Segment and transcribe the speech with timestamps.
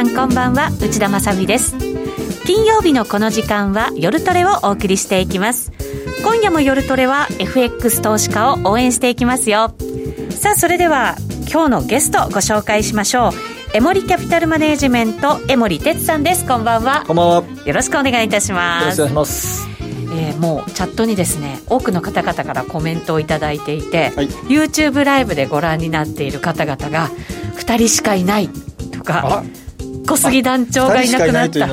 [0.00, 1.76] さんこんばんは内田まさです。
[2.46, 5.72] 金曜日のこの時間は夜トレをお送りしていきます。
[6.24, 9.74] 今夜も夜トレは FX 投資家を応援していきますよ。
[10.30, 11.16] さあそれでは
[11.52, 13.32] 今日のゲストご紹介しましょう。
[13.74, 16.46] エモリキャピタルマネジメント江森哲さんです。
[16.46, 17.04] こんばんは。
[17.06, 17.44] こんばんは。
[17.66, 19.00] よろしくお願いいたします。
[19.00, 19.68] よろしくお願いします。
[20.14, 27.10] えー、もうチャットにですね多くの方々からコメントを頂いていて、はい、YouTube ライブでご覧になっている方々が
[27.56, 28.48] 2人しかいない
[28.92, 29.44] とか
[30.06, 31.66] 小杉団長がいなくなった。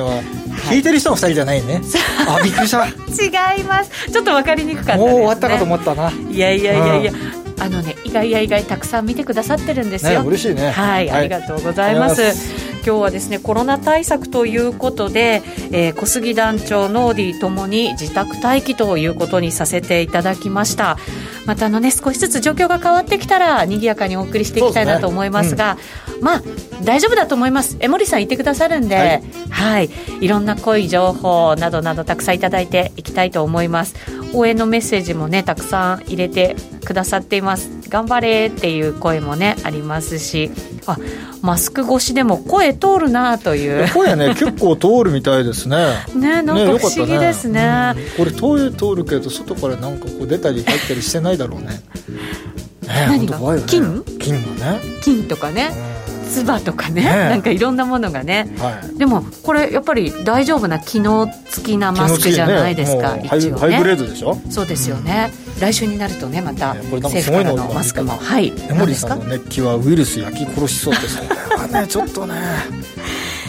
[0.68, 1.80] 聞いてる人の2人じゃないね。
[2.28, 2.86] あびっくりした。
[2.88, 3.90] 違います。
[4.10, 6.10] ちょっと分かりにくかったね、もう終わったかと思ったな。
[6.10, 10.70] いやいやいやいや、うん、あのね意外や意外たくさん見てくださってるんですよ、ね、嬉しいね。
[10.70, 12.68] はい、はい、ありがとうございます。
[12.86, 20.96] 今日はですねコロナ対策ということで、えー、小杉団長ノーディーともに自宅待機ということにさせていただきました。
[21.44, 25.80] またあのね少しずつ状況が変わってきたら賑やかにお送りしていきたいなと思いますが、ね
[26.16, 26.42] うん、まあ
[26.82, 27.76] 大丈夫だと思います。
[27.80, 33.94] 江森さんいてくださるんで、はい、はい、いろんな濃い情報などなどたくさんいただいていきたいと思います
[34.34, 37.70] 応援のメッセージもねたくさん入れてくださっています。
[37.88, 40.50] 頑張れっていう声もねありますし。
[40.86, 40.96] あ
[41.42, 43.88] マスク越しでも声通るなという。
[43.92, 45.76] 声ね 結構通るみたいですね。
[46.14, 51.66] ねなんか不思議ですね、ねうん、これ通通るけど外からなんかこう出たり入ったりしてないだろうね。
[51.66, 54.02] ね何が、ね、金？
[54.18, 54.80] 金がね。
[55.02, 55.97] 金とかね、うん
[56.28, 63.58] 唾とかね、ね、なんかいろんなものがね、はい、でもこれやっぱり大丈夫な機能付きなマスクじゃないですか、ね、一応ね。
[63.58, 64.38] ハイブレードでしょ？
[64.50, 68.12] そうですよね、うん、来週になるとねまた政府からのマスクも。
[68.12, 68.52] はい。
[68.68, 72.34] 江森さんの熱気はウイルス焼き殺しそうってそれはねちょっとね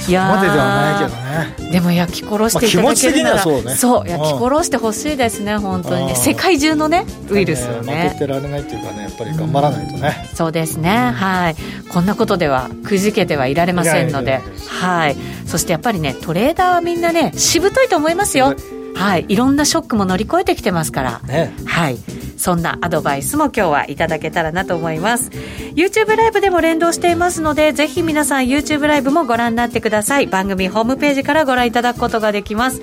[0.08, 1.72] いやまでではないけどね。
[1.72, 3.76] でも焼き殺していただけるなら、そうね。
[3.76, 6.08] そう焼き殺してほしいですね本当に。
[6.08, 8.10] ね世界中のねウイルスをね。
[8.10, 11.56] 負けてられないっていうかねやっぱり頑張らないとね、うん、そうですねはい。
[11.90, 14.42] こんなことではくじけてはいられませんので。
[14.68, 15.16] はい。
[15.46, 18.56] そしてやっぱりねトレーダーはみんなねしぶといと思いますよ。
[18.96, 21.98] はい、いろんなショックも乗り越えてきてますから、ね、はい、
[22.40, 25.30] そんなアドバイスも今日はいただけたらなと思います。
[25.76, 30.28] YouTube ライブでも連動していますのでぜひ皆さん YouTube ライブもご覧になってください。
[30.28, 32.82] 番組ホームページからご覧いただくことができます。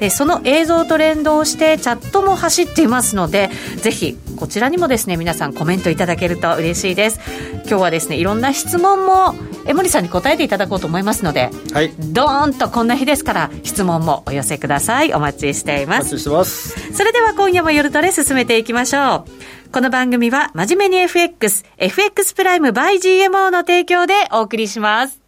[0.00, 7.20] えその映像と連動してチャットも走っていますのでぜひこちらにもですね皆さんコメントいただけると嬉しいです。
[7.66, 9.34] 今日はですねいろんな質問も
[9.68, 15.12] 江森さんに答えていただこうと思いますので、はい、ドーンとこんな日ですから質問もお寄せください。
[15.12, 16.00] お待ちしています。
[16.00, 16.94] お待ちしてます。
[16.94, 19.70] それでは今夜も夜トレ進めていきましょう。
[19.70, 25.20] この番組は真面目に FX FX プライム by GMO の提供でお送りします。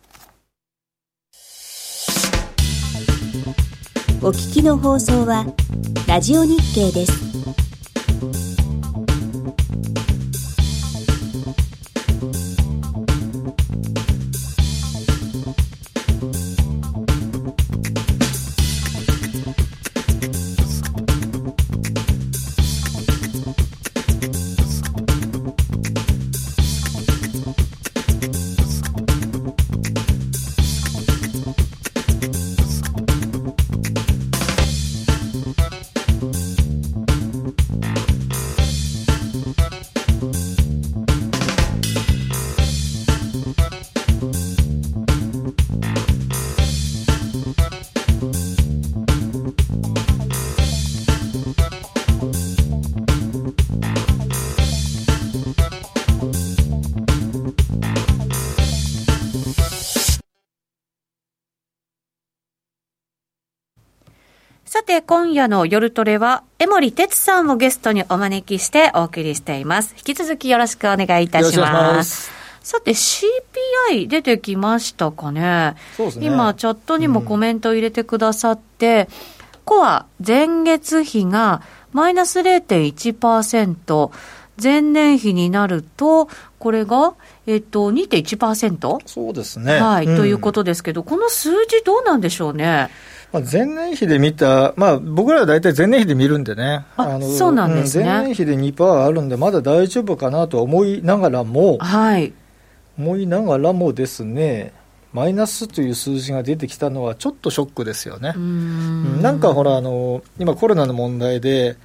[4.22, 5.46] お聞きの放送は
[6.06, 8.69] ラジオ日経です
[65.10, 69.92] 今夜の夜トレは、江森哲さんをゲストにお招きしてお送りしています。
[69.96, 72.30] 引き続きよろしくお願いいたします。
[72.62, 75.40] さて CPI 出てきましたかね。
[75.40, 75.74] ね
[76.20, 79.08] 今チャットにもコメント入れてくださって、
[79.54, 84.12] うん、コア前月比がマイナス0.1%、
[84.62, 86.28] 前年比になると、
[86.60, 87.14] これが、
[87.48, 88.98] えっと、2.1%?
[89.06, 89.80] そうですね。
[89.80, 92.90] はい、うん、ということですけど、この数字どうなんでしょうね？
[93.32, 102.32] まあ、前年比で見た、まあ、僕らは大体前年比で見るんでね、あのそうなんですね、前年比で2%あるんで、まだ大丈夫かなと思いながらも、はい、
[102.98, 104.72] 思いながらもですね、
[105.12, 108.32] マイナスという数字が出てきたのは、ちょっとショックですよね。
[108.38, 109.22] ん。
[109.22, 111.76] なんかほらあの、今、コロナの問題で、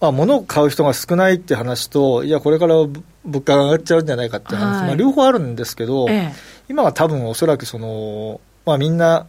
[0.00, 6.32] まあ、物を買う人が少ないって話と、いや、これから物価が上がっちゃうんじゃないかって話、はい、まあ、両方あるんですけど、ええ、
[6.68, 9.26] 今は多分おそらくその、まあ、みんな、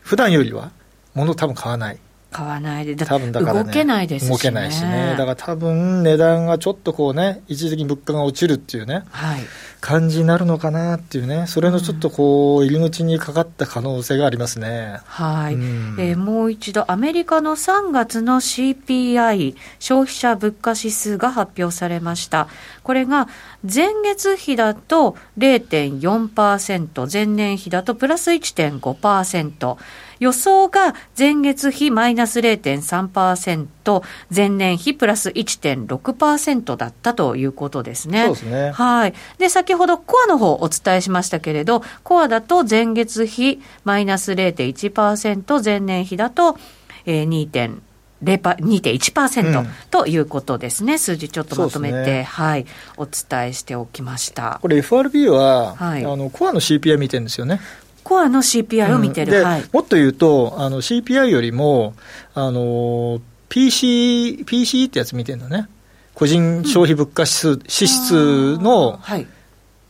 [0.00, 0.70] 普段よりは、
[1.14, 1.98] 物多分買わない。
[2.34, 9.40] 買わないで、多分だから、ね、動けないですし、ね、動けないしね、だから多分値段がちょっとこうね、一時的に物価が落ちるっていうね、はい、
[9.80, 14.98] 感じになるのかなっていうね、それのちょっとこう、入り口にかかった可能性がありますね。
[15.04, 22.48] はい、うん、えー、もう一度、アメリカの3月の CPI、消費者物価指数が発表されました。
[22.82, 23.28] これが
[23.62, 29.76] 前月比だと0.4%、前年比だとプラス1.5%。
[30.24, 34.02] 予想が前月比マイナス0.3%、
[34.34, 38.24] 前年比プラス1.6%だったということですね。
[38.24, 38.70] そうですね。
[38.70, 39.14] はい。
[39.36, 46.56] で、先ほどコアの方お伝えしましたけれど、コアだと前月比マイナス0.1%、前年比だと、
[47.04, 47.80] えー、2.
[48.24, 52.64] 2.1%ということですね、うん、数字ちょっとまとめて、ね、はい、
[52.96, 57.60] お伝えしておきましたこれ、FRB は、はい、あのコアの CPI 見てるんですよね。
[58.04, 61.94] コアの CPI を見てる、うんはい、もっと言うと、あの CPI よりも、
[62.34, 65.68] あの PC、PC ってやつ見てるんだね。
[66.14, 69.26] 個人消費物価指数、うん、支出の、はい、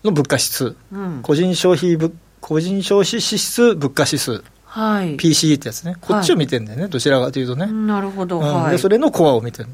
[0.05, 7.67] の物価指数、うん、個人消費物個人消費支出物価指数、はい、PC ってやつね、こっちを見てるんだよね、はい、どちらかというとね。
[7.67, 9.69] なるほど、はい、でそれのコアを見てる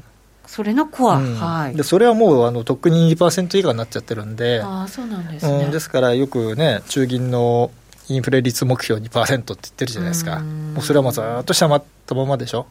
[0.47, 7.71] それのコア、うん、はい、でそれはもうあのとっくに2%以下になっちゃってるんで、あそうなんですね、うん、ですからよくね、中銀の
[8.11, 12.67] インフレ率目標2%って言ってるじゃないですか、もうそれはもうずっと下回ったままでしょ、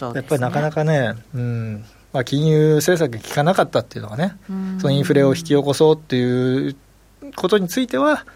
[0.00, 1.84] ね、やっぱりなかなかね、うん。
[2.12, 4.36] まあ、金融政策が効かなかったっていうのはね、
[4.80, 6.76] そのインフレを引き起こそうっていう
[7.36, 8.26] ことについては、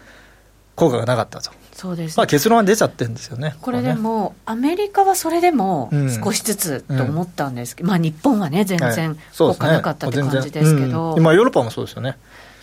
[0.75, 1.51] 効果がなかったと。
[1.73, 3.55] そうです、ね、まあ、結論は出ちゃってるんですよね。
[3.61, 5.91] これでも、アメリカはそれでも
[6.23, 12.17] 少しずつと思ったんですけど、うん、まあ、日本はね、全然効果なかったって感じですけど、はいねうん、ヨーロッパもそうですよね。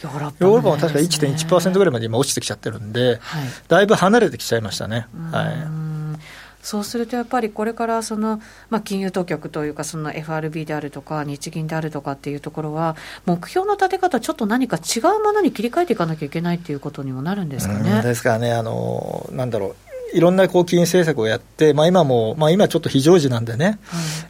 [0.04, 5.06] ヨーロッパ、ね、ヨーロッパも確か1.1%ぐらいまで今落ちてきちゃってるんで、はい、だいぶ離れてきちゃいましたね。
[5.32, 5.84] はい。
[6.64, 8.40] そうするとやっぱりこれからその、
[8.70, 12.96] まあ、金融当局というか、その FRB であるとか、日銀であるとかっていうところは、
[13.26, 18.00] 目標の立て方、ちょっと何か違うものに切り替えていかなきゃいけないっていうことにもなるんですかね。
[18.02, 19.76] ですからね、あのなんだろ
[20.14, 23.76] う、いろんなこう金融政策をやって、まあ、今も、まあ、今ちょっと非常時なんでね、はい、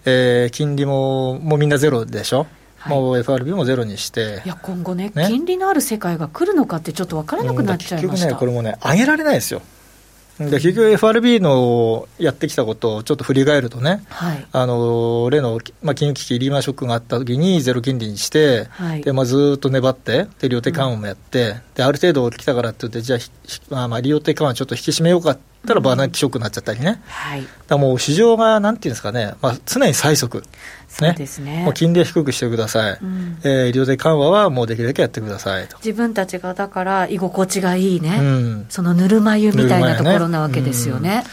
[0.07, 2.49] えー、金利ももうみんなゼロでしょ。
[2.85, 5.27] はい、もう FRB もゼロにして、いや今後ね、ね。
[5.27, 9.63] 金利のある世界が来るのかって、ちょっと分からなくなっちゃいました、結局ね、これもね、上げられないですよ。
[10.39, 23.19] で結局 FRB のやってきたことをちょっと振り返るとね、はい、あの例の、まあ、金融危機リーマンショックがあった時にゼロ金利にして、はい、でまあ、ずっと粘ってで量的緩和もやって、うん、である程度来たからって言ってじゃあ、
[23.71, 30.43] まあ、まあ利用的緩和ちょっと引き締めようかったらバーナンキショックになっちゃったりね、はい、だもう市場がなんていうんですかね、まあ、常に最速、
[30.89, 35.77] そうですね、もう金利は低くしてください、うん、えー、量的緩和はもうできるだけやってくださいと。
[35.79, 41.25] 自分たちがだから居心地がいいね、うん、そのぬるま湯みたいなところなわけですよね。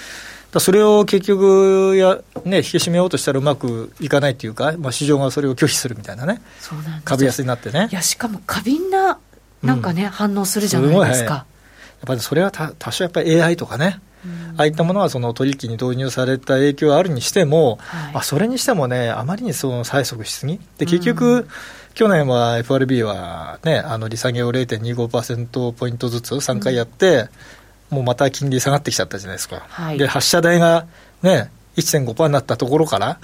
[0.52, 7.88] だそれを結局や、ね、引き締めようとしたらうまくいかないっていうか、まあ、市場がそれを拒否するみたいなね、そうなん株安になってね。
[7.90, 9.18] いやしかも過敏な
[9.64, 11.34] なんかね、うん、反応するじゃないですか。
[11.34, 11.46] や
[12.06, 14.02] っぱりそれは多少やっぱり AI とかね、
[14.58, 21.48] ああいったものはその取引に導入された影響はあるにしても、はい、あそれにしてもね、あまりにその催促しすぎ、で結局、うん、
[21.94, 27.30] 去年は FRB は、ね、あの利下げを0.25%ポイントずつ3回やって、
[27.92, 30.86] うん、もうまた金利下がってきちゃったじゃないですか、はい、で発射台が、
[31.22, 33.20] ね、1.5%になったところから、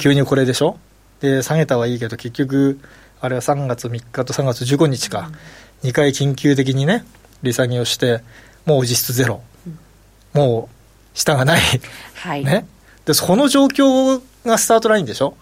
[0.00, 0.78] 急にこれでしょ、
[1.20, 2.80] で下げたはいいけど、結局、
[3.20, 5.30] あれは3月3日と3月15日か、
[5.82, 7.04] うん、2回緊急的にね、
[7.42, 8.22] 利下げをして、
[8.64, 9.42] もう実質ゼロ。
[10.32, 10.68] も
[11.14, 11.60] う下がない。
[12.14, 12.66] はい、ね、
[13.04, 15.36] でその状況がスタートラインでしょ？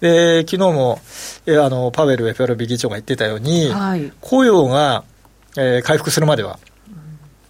[0.00, 1.00] で昨日も
[1.46, 5.04] えあのパウエル FRB 議長が言ってたように、はい、雇用が、
[5.56, 6.58] えー、回復するまでは、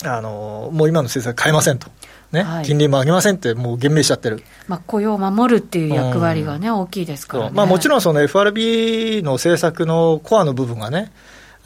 [0.02, 1.88] うん、あのもう今の政策変えませんと。
[2.32, 11.12] ね、はい、金利も上げませんって、もう言明しちゃってる、まあ、雇用を守るっていう役割がね、うん、大きいですから、ね、まあ、もちろんその FRB の政策のコアの部分がね、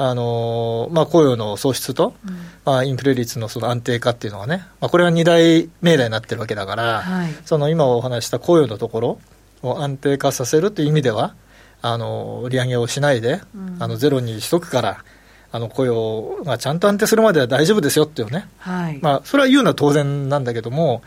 [0.01, 9.21] あのまあ、雇用の創出と、うん、まあ、インフレ率のその安定化っていうのはね、まあ、これは二大命題になってるわけだから、はい、その今お話した雇用のところ
[9.63, 11.35] を安定化させるという意味では、
[11.83, 15.05] あの利上げをしないで、うん、あのゼロにしとくから、
[15.51, 21.03] あの雇用がちゃんと安定するまでは大丈夫ですよっていうね、はい、まあ、それは言うのは当然なんだけども、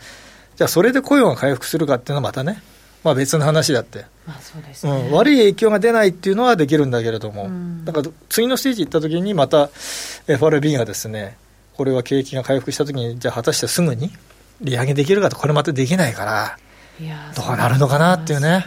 [0.56, 2.62] じゃあ、それで雇用が回復するかっていうのはまたね、
[3.04, 9.70] まあ、別の話だって、まあそうですね、うん、悪い影響が出ないっていうのはできるんだけれども、うん、だから次のステージ行ったときに、また
[10.28, 11.36] FRB がですね、
[11.74, 14.10] これは景気が回復したときに、じゃあ、果たしてすぐに
[14.60, 16.58] 利上げできるかと、これまたできないから、
[17.34, 18.62] どうなるのかなっていうね、はい、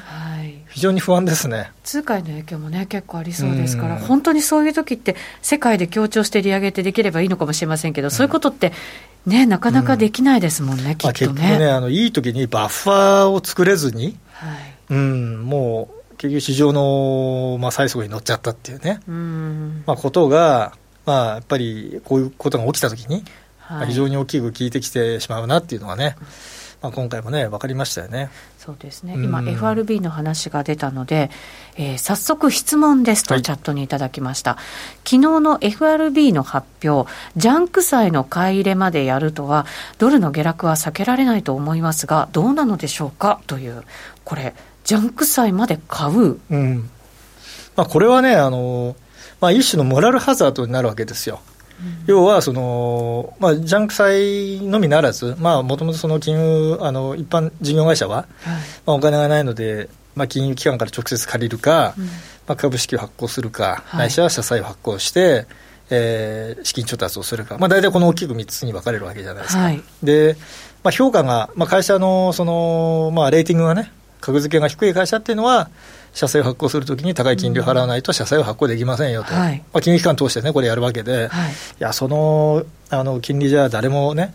[0.75, 1.71] 非常に不安ですね。
[1.85, 8.73] 通貨への影響もね、結構ありそうですから、本当にそういう時って、世界で協調して利上げってできればいいのかもしれませんけど、そういうことって、
[9.25, 11.13] ね、なかなかできないですもんね、うん、きっとね。
[11.13, 14.57] 結局ねあの、いい時にバッファーを作れずに、はい、
[14.89, 19.83] うん、もう結局、市場の、まあ、最速に乗っちゃったっていうね、うん。
[19.87, 20.73] まあ、ことが、
[21.05, 23.23] まあ、やっぱりこういうことが起きたときに、
[23.59, 26.17] はい、非常に大きく効いてきてしまうなっていうのがね、
[26.81, 28.29] まあ、今回もね、分かりましたよね。
[28.57, 31.29] そうですね、今、FRB の話が出たので、
[31.77, 34.59] えー、早速質問ですと、チャットにいただきました、はい、
[35.03, 39.65] 昨日の FRB の発表、ジャンク債の買い入れまでやるとは、
[39.97, 43.39] ドルの下落は避けられないと思いますが、どうなのでしょうか？
[43.47, 43.83] という、
[44.23, 46.39] これ、ジャンク債まで買う。
[46.49, 46.89] うん
[47.75, 48.95] まあ、これはね、あの
[49.41, 51.41] まあ、一種のモラルハザードになるわけですよ。
[52.07, 58.25] 要はその、まあ、ジャンク債のみならず、もともとその金融あの一般事業会社は、はい、
[58.85, 62.11] まあ、お金がないので、まあ、金融機関から直接借りるか、うん、ま
[62.49, 65.47] あ、株式を発行するか、はい、ないしは社債を発行して、
[65.89, 69.63] えー、資金調達をするか、まあ、大体この大きく3つに分かれるわけじゃないですか。
[69.63, 70.35] はい、で
[70.83, 73.91] まあ、評価が、まあ、会社のその、まあ、レーティングがね、
[74.21, 75.69] 格付けが低い会社っていうのは、
[76.15, 84.33] 社債を発行するときに高い金利を払わないと社債を発行できませんよと、はい、まあ、金融機関通してね、これやるわけで、はい、いや、そのあの金利じゃ誰もね、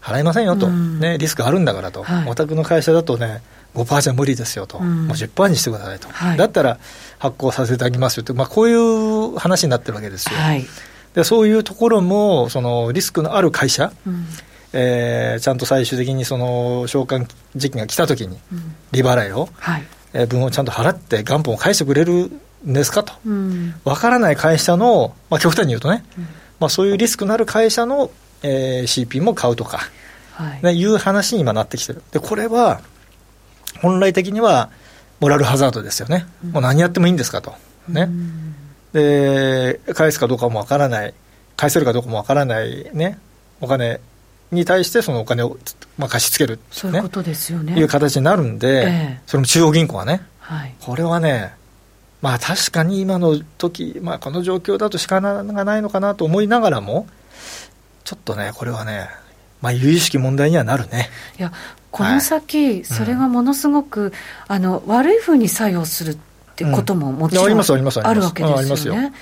[0.00, 3.42] 払いませんよと、ね、リスクあるんだからと、はい、お宅の会社だとね、
[3.74, 6.78] 5%じゃ無理ですよと、もう10%にしてくださいと、だったら
[7.18, 10.38] 発行させてあげますよと、まあ、こういう話になってるわけですよ。
[11.14, 14.26] でそういうところもそのリスクのある会社、うん。
[14.72, 18.38] えー、ちゃんと最終的にその償還時期が来たときに、
[18.92, 19.82] 利払いを、はい。
[20.05, 22.30] えー、分をちゃんと払って、元本を返してくれる
[22.66, 26.24] んですかと、わ、うん、からない会社の、まあ、極端に言うとね、うん、
[26.60, 28.10] まあ、そういうリスクのある会社の、
[28.42, 29.80] えー、CP も買うとか、
[30.36, 30.62] はい。
[30.62, 32.02] ね、いう話に今なってきてる。
[32.12, 32.82] でこれは
[33.80, 34.70] 本来的には
[35.18, 37.54] モラルハザードですよね、うん、もう何やってもいいんですかと、
[37.88, 38.08] ね、
[38.92, 41.14] で返すかどうかもわからない、
[41.56, 42.90] 返せるかどうかもわからない。
[42.92, 43.18] ね、
[43.60, 44.00] お金
[44.50, 45.56] に対してそのお金を、
[45.98, 47.78] まあ、貸し付ける、ね、そういうことですよね。
[47.78, 51.54] いう形になるんで、ええ、それも中央銀行はね、はい、これはね、
[52.22, 57.06] まあ確かに今の時、まあこの状況だと仕方がないのかなと思いながらも、
[58.04, 59.08] ちょっとね、これはね、
[59.60, 61.08] まあ、由々しき問題にはなるね。
[61.38, 61.52] いや、
[61.90, 64.12] この先、はい、それがものすごく、うん、
[64.48, 66.18] あの悪いふうに作用するっ
[66.54, 69.12] てことももちろん、うん、あるわけですよね。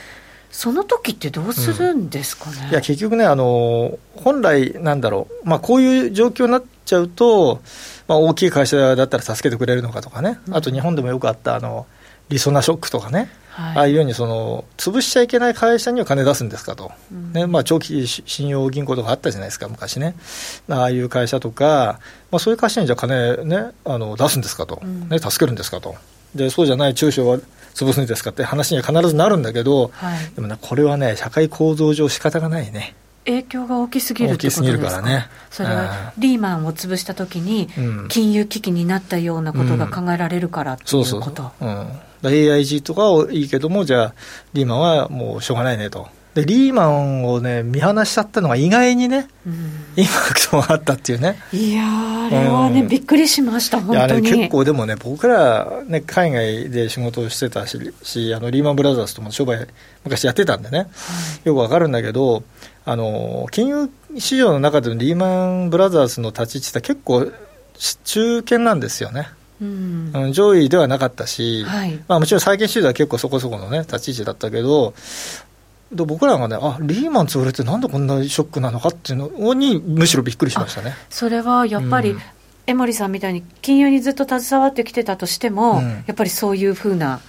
[0.55, 7.61] その時ってどうするんですかね、うん、いや結局ねあの、本来、なんだろう、まあ、こういう状況になっちゃうと、
[8.07, 11.87] まあ、大きい会社だったら助けてくれるのかとかね、あと日本でもよくあったあの
[12.29, 20.15] リソナショックとかね、はい、ああいうようにその潰しちゃいけない会社には金出すんですかと、うん、ねまあ、長期信用銀行とかあったじゃないですか、昔ね、
[20.69, 21.99] ああいう会社とか、
[22.31, 25.97] まあ、そういう会社にじゃあ金、ね、あの出すんですかと、ね、助けるんですかと、
[26.35, 27.39] でそうじゃない中小は
[27.75, 32.95] 潰すんですかって話には必ずなるんだけど、はい、でもね、これはね、社会構造上、仕方がないね。
[33.27, 35.01] 影響が大きすぎるってことですか？
[35.01, 37.69] ね、それはリーマンを潰したときに、
[38.09, 41.69] 金融危機になったようなことが考えられるからっていうこと、うん、そうそう、
[42.29, 44.15] うん、AIG とかはいいけども、じゃあ、
[44.53, 46.07] リーマンはもうしょうがないねと。
[46.35, 49.55] でリーマンをね見放しちゃったのが意外にね、うん、
[49.97, 51.39] インパクトがあったっていうね。
[51.53, 54.29] いやあれはね、うん、びっくりしました本当に。
[54.29, 59.67] 結構でもね僕ら、ね、海外で仕事をしてたししあのリーマンブラザーズとも商売
[60.03, 60.89] 昔やってたんでね、はい、
[61.49, 62.43] よくわかるんだけど
[62.85, 67.33] あの金融市場の中でのリーマンブラザーズの立ち位置って結構
[68.05, 69.29] 中堅なんですよね。
[69.63, 74.95] うん、上位ではなかったし、はい、まあ、もちろん債券市場は結構そこそこの、ね、立ち位置だったけど、
[75.93, 80.95] で僕らがね、あリーマン潰れて、なんでこんなショックなのかっていうのに、むしろびっくりしましたね。
[81.11, 82.21] それはやっぱり、うん、
[82.67, 87.21] 江森さんみたいに金融にずっと携わってきてたとしても、うん、やっぱりそういうふうな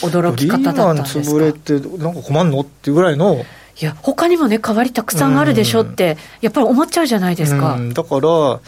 [0.00, 1.20] 驚き方だったんですか？
[1.20, 3.44] リーマン潰れて、なんか困るのっていうぐらいの。
[3.80, 7.78] いや、他にもね、代わりたくさんあるでしょって、やっぱり思っちゃうじゃないですか。
[7.94, 8.60] だから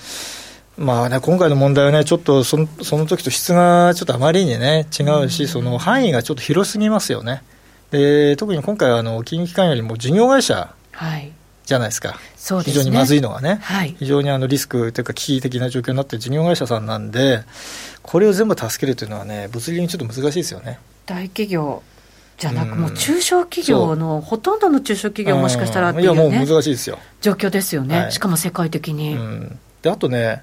[0.77, 7.43] まあね、今回の問題はね、ちょっとそのその時と質がちょっとあまりにね、違うし、その範囲がちょっと広すぎますよね。
[7.95, 10.75] で特に今回はあの金融機関よりも事業会社
[11.65, 12.15] じゃないですか、は
[12.61, 17.45] い、非常にまずいのはね、はい、非常にあのリスクというか危機的な状況になっている事業会社さんなんで、
[18.03, 20.81] これを全部助けるというのはね、物理的にちょっと難しいですよね。
[21.07, 21.85] 大企業
[22.37, 26.99] じゃなく、もう中小企業の、ほとんどの中小企業、もしかしたらっていう、ね、いや、もう難しいですよ。
[27.21, 29.15] 状況ですよね、はい、しかも世界的に。
[29.15, 29.59] うん。
[29.83, 30.43] であとね、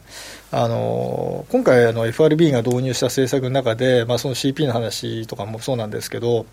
[0.52, 6.46] あの今回あの、FRB が導入した政策の中で、まあ、その CP の話とかもそうなんですけど、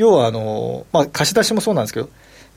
[0.00, 2.08] 要はあの、まあ、貸し出しもそうなんですけど、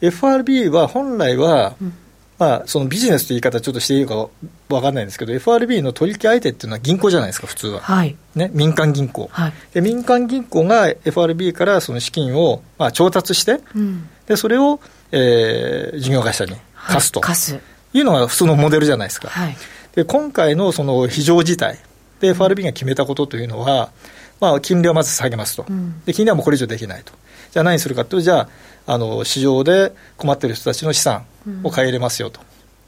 [0.02, 1.94] FRB は本来は、うん、
[2.40, 4.28] ままあ、そのビジネスという言い方ちょっとしていいか
[4.68, 7.82] 分かんないんですけど、FRB の取引相手っていうのは銀行じゃないですか、普通は。
[7.82, 9.82] はい、ね、民間銀行、はい、で。
[9.82, 14.80] 民間銀行が FRB からその資金を、まあ、調達して、うん、でそれを、
[15.12, 17.60] えー、事業会社に貸すと、貸す。
[17.94, 19.30] いうのが普通のモデルじゃないですか。
[19.30, 19.56] はい、
[19.96, 21.78] で今回のその非常事態
[22.20, 23.92] で FRB が決めたことというのは、
[24.40, 27.14] まあ、金利をまず下げますと、うん、で金利はもうこれ以上できないと。
[27.54, 28.40] じゃあ何するかというと、じゃ
[28.88, 31.24] あ、あの市場で困っている人たちの資産
[31.62, 32.42] を買い入れますよと、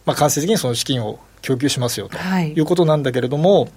[0.08, 3.70] まあ、間接的にその資金を供給しますよと、い、うことなんだけれども、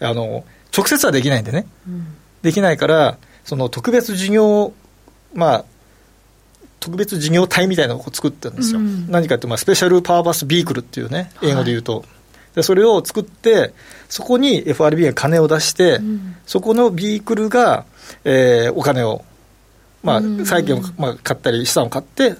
[0.00, 2.06] あの直接はできないんでね、うん、
[2.40, 4.72] できないから、その特別事業、
[5.34, 5.64] まあ、
[6.80, 11.98] 特別事業体みたいなのを作ってるんですよ、うん、何かって、まあ、スペシャルパワーバスビークルっていうね、英語で言うと。
[11.98, 12.06] はい、
[12.56, 13.74] でそれを作って、
[14.08, 17.84] そこに FRB が金を出して、うん、そこのビークルが、
[18.24, 19.22] えー、お金を
[20.04, 22.36] まあ、債券を、まあ、買ったり資産を買って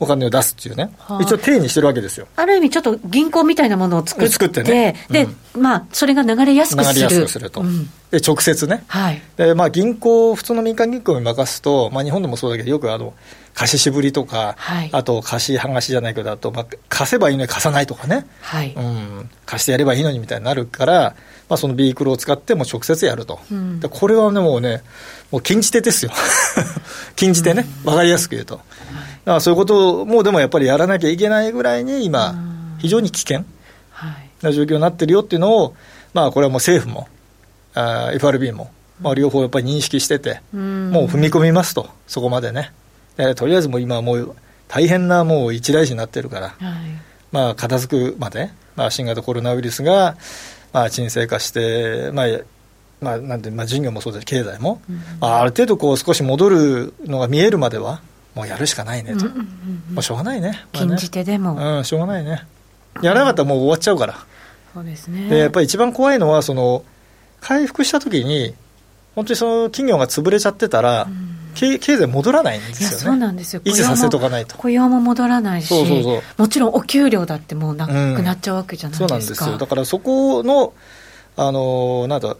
[0.00, 2.26] お金を出すっていうね、はあ、一応定にしてるわけですよ。
[2.36, 6.94] ある意味、ちょっと銀行みたいなものを作って、作ってね、うん、で、まあ、それが流れやすくする。
[6.94, 7.60] 流れやすくすると。
[7.60, 8.82] うん、で、直接ね。
[8.86, 9.20] はい。
[9.36, 13.12] で、まあ、銀行、普通の民間銀行に任すと、まあ、日本でもそうだけど、よくあの、
[13.52, 18.26] 貸し渋りとか、はい、あと貸し剥がしじゃないけど、あと、まあ、貸せばいいのに貸さないとかね。
[18.40, 18.72] はい。
[18.74, 19.28] うん。
[19.44, 21.14] 貸してやればいいのにみたいになるから、
[21.50, 23.40] まあ、そのビークルを使っても直接やると。
[23.50, 24.82] うん、でこれはね、もうね、
[25.30, 26.12] もう禁じ手ですよ。
[27.16, 27.66] 禁じ手ね。
[27.84, 28.56] わかりやすく言うと。
[28.56, 28.64] だか
[29.24, 32.34] らそういうこともでもやっぱりやらなきゃいけないぐらいに今、
[32.78, 33.44] 非常に危険
[34.42, 35.74] な状況になってるよっていうのを、
[36.14, 37.08] まあ、これはもう政府も、
[37.74, 38.70] あ FRB も、
[39.00, 42.72] まあ、両方やっぱり認識してて、もう踏み込みますと、そこまでね。
[43.36, 44.34] とりあえずもう今はもう
[44.68, 46.56] 大変なもう一大事になってるから、はい、
[47.32, 50.16] まあ、片付くまで、まあ、新型コロナウイルスが、
[50.72, 52.26] まあ、沈静化して、まあ、
[53.00, 58.02] まあ、なんて、まあ、事業もそうだし、経済も、うん、まあ、ある程度こう少し戻るのが見えるまでは、
[58.34, 59.26] もうやるしかないねと、
[59.92, 62.44] もうしょうがないね、まあ、禁じ手でも、うん、しょうがないね、
[63.02, 64.18] やらなかったらもう終わっちゃうから、
[64.74, 65.28] そうですね。
[65.28, 66.84] でやっぱり一番怖いのは、その
[67.40, 68.54] 回復したときに、
[69.14, 71.36] 本当にその企業が潰れちゃってたら、うん。
[71.54, 72.96] 経経済戻らないんですよね。
[72.96, 73.62] そうなんですよ。
[73.64, 74.56] 維持させとかないと。
[74.56, 76.22] 雇用も戻らないし、そうそうそう。
[76.38, 77.90] もちろんお給料だってもうなく
[78.22, 79.14] なっちゃうわけじゃないですか。
[79.14, 79.58] うん、そうなんですよ。
[79.58, 80.72] だからそこの、
[81.36, 82.36] あの、なんだ、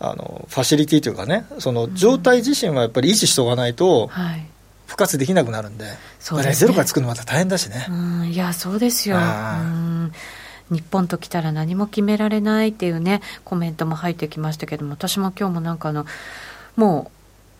[0.00, 4.46] あの、ファシリティというかね、その状態自身はやっぱり維持しておかないと、うんはい。
[4.86, 5.84] 復活できなくなるんで、
[6.18, 7.86] そうですね、ゼロから作るのまた大変だしね。
[7.90, 9.18] うんいや、そうですよ。
[9.18, 10.12] うん。
[10.70, 16.06] 日本と来たら何も決められないっていうね、コメントも入ってきましたけども、私も今日もなんかあの、
[16.76, 17.17] もう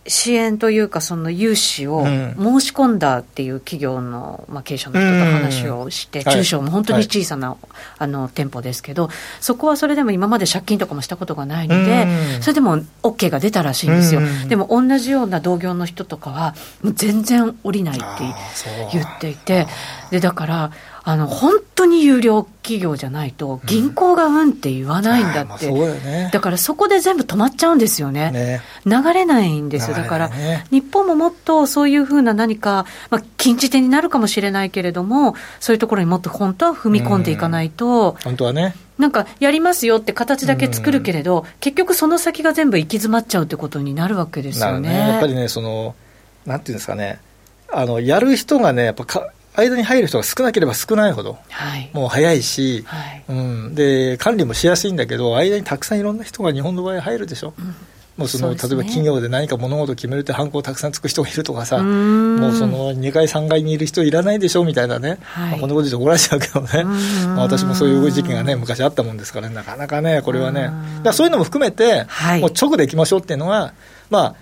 [0.08, 7.56] 支援というか、その融資を申し込んだっていう企業の、まあ、経営者の人と話をして、中小も本当に小さな、
[7.98, 12.06] あの店舗ですけど、そこはそれでも今まで借金とかもしたことがないので、
[12.40, 14.20] それでも OK が出たらしいんですよ。
[14.48, 18.06] でも同じような同業の人とかは、もう全然降りないって
[18.92, 19.66] 言っていて、
[20.10, 20.70] でだから、
[21.08, 28.60] あの本当に有料企業じゃないと、銀行がうんって言わないんだって、うんね、だからそこで全部止まっちゃうんですよね、ね。
[28.84, 30.30] 流れないんですよ、だから、
[30.70, 38.18] 日本ももっとそういうふうな何か、まあ、禁じ手になるかもしれないけれども、そういうところにもっと本当は踏み込んでいかないと。
[38.22, 38.74] 本当はね。
[38.98, 44.90] なんかやりますよって形だけ作るけれど、結局その先が全部行き詰まっちゃうってことになるわけですよね。
[44.90, 44.98] ね。
[44.98, 45.94] やっぱりねその
[46.44, 47.18] なんていうんですかね。
[47.72, 57.54] あのやる人がねやっぱか間に入る人が少なければ少ないほど、はい、もう早いし、はい、うん、で管理もしやすいんだけど、間にたくさんいろんな人が日本の場合入るでしょ。
[57.58, 57.74] うん。
[58.16, 70.68] もうその、ね、例えば企業で何か物事を決めるって犯行をたくさんつく人がいるとかさ、もうその2階、3階にいる人いらないでしょみたいなね、はい、まあ、こんなことで怒られちゃうけどね、まあ、私もそういう時期がね、昔あったもんですから、ね、なかなかね、これはね、
[71.04, 73.72] だそういうのも含めて、はい、もう直でいきましょうっていうのは、
[74.10, 74.34] まあ、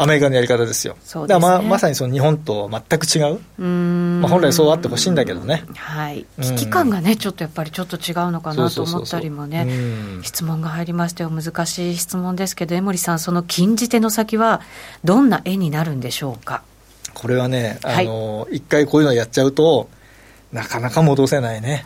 [0.00, 0.96] アメリカのやり方ですよ。
[1.02, 3.40] すね、ままさにその日本と全く違う。
[3.58, 3.62] う
[4.20, 5.64] まあ、本来そうあってほしいんだけどね。
[5.74, 6.24] はい。
[6.40, 9.66] 危機感がね、ちょっとやっぱりちょっと違うのかなと思ったりもね、
[10.22, 11.30] 質問が入りましたよ。
[11.30, 14.60] 難しい質問ですけど、江森さん、その禁じ手の先は
[15.02, 16.62] どんな絵になるんでしょうか？
[17.14, 19.88] これはね、あの、一、はい、回こういうのやっちゃうと、
[20.52, 21.84] なかなか戻せないね。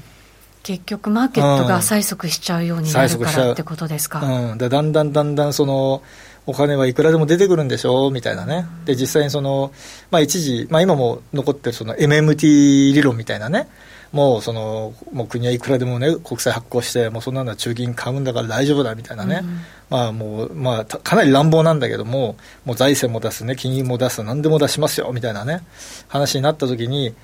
[0.63, 4.21] 結局、マーケットが催促しちゃうようになるからってことですか？
[4.21, 6.03] うん、だんだんだんだんその、
[6.47, 9.73] お金はいくらでも出てくるんでしょうみたいなね、で実際にその、
[10.11, 13.69] まあ、一時、まあ、今も残ってるその MMT 理論みたいなね、
[14.13, 25.63] もうそのもう国はいくらでもね、国債発行して、もうそんなのは中銀買うんだから大丈夫だみたいなね、うん、まあもう、まあ、かなり乱暴なんだけども、もう財政も出すね、金融も出す、なんでも出しますよみたいなね、
[26.09, 27.15] 話になったときに、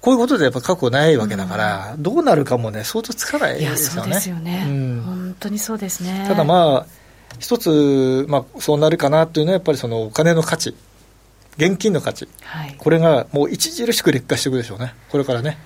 [0.00, 4.06] こういうことでやっぱ確保ないわけだから、うん、どうなるかもね、相当つかないですよね。
[4.06, 6.24] そうですよね、うん、本当にそうですね。
[6.26, 6.99] ただまあ
[7.38, 10.74] 一つ、まあ、そうなるかなというのは、やっぱりそのお金の価値、
[11.56, 15.58] 現金の価値、はい、これがもう著しく劣化していくでしょうね、これからね。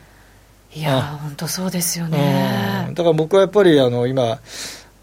[0.74, 4.40] いや本当そうですよね、だから僕はやっぱりあの今、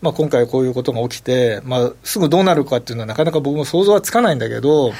[0.01, 4.93] まあ、今回こういうことが起きて、まあ、すぐどうなるかっていうのはなかなか僕も想像はつかないんだけど、はい、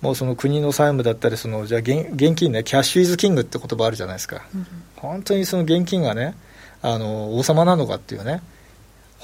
[0.00, 6.34] もうその国の債務だったりそのじゃあ現現金ねキャッシュイズキングって言葉あるじゃないですか、うん、本当にその現金がね
[6.82, 8.42] あの王様なのかっていうね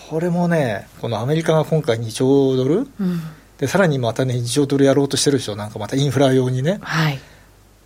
[0.08, 3.20] これもねこのアメリカが今回2兆ドル、うん、
[3.58, 7.18] でさらにまたね2兆ドルやろうとしてるでしょなんかまたインフラ用にね、はい、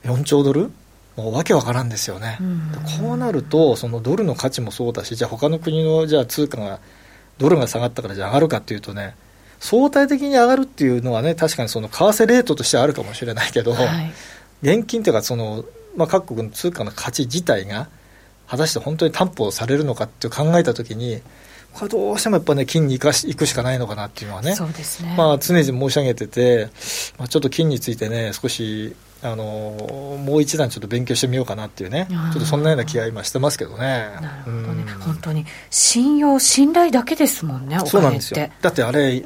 [0.04, 0.70] 4兆ドル？
[1.16, 2.38] もうわけわからんですよね、
[3.00, 6.80] こうなると、そのドルの価値もそうだし、じゃあ他の国のじゃあ通貨が、
[7.36, 9.14] ドルが下がったからじゃあ上がるかっていうとね、
[9.60, 14.12] 相対的に上がるっていうのはね、確かにその為替レートとしてあるかもしれないけど、はい、
[14.62, 17.88] 現金というかその、まあ、各国の通貨の価値自体が、
[18.48, 21.20] 果たして本当に担保されるのかって考えたときに、
[21.74, 26.68] これどうしてもやっぱね、金に行かし行くしかないのかなっていうのはね、そうですねまあ、常々申し上げてて、
[27.18, 34.10] まあ、ちょっと金についてね、少しあのもう一段ちょっと勉強してみようかなっていうね、ちょっとそんなような気が今してますけどね。
[34.20, 38.48] なるほどね、うん、本当に信用、信頼だけですもんね、そうなんですよ。
[38.60, 39.24] だってあれ、ね、い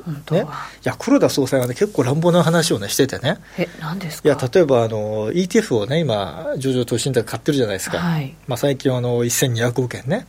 [0.85, 3.39] や黒田総裁がね、結構乱暴な話をね、しててね。
[3.57, 4.29] え、何ですか？
[4.29, 7.99] いや、例えばあの ETF をね、今、上場投資信託買ってるじゃないですか。
[7.99, 10.27] はい、まあ最近あの1200億円ね。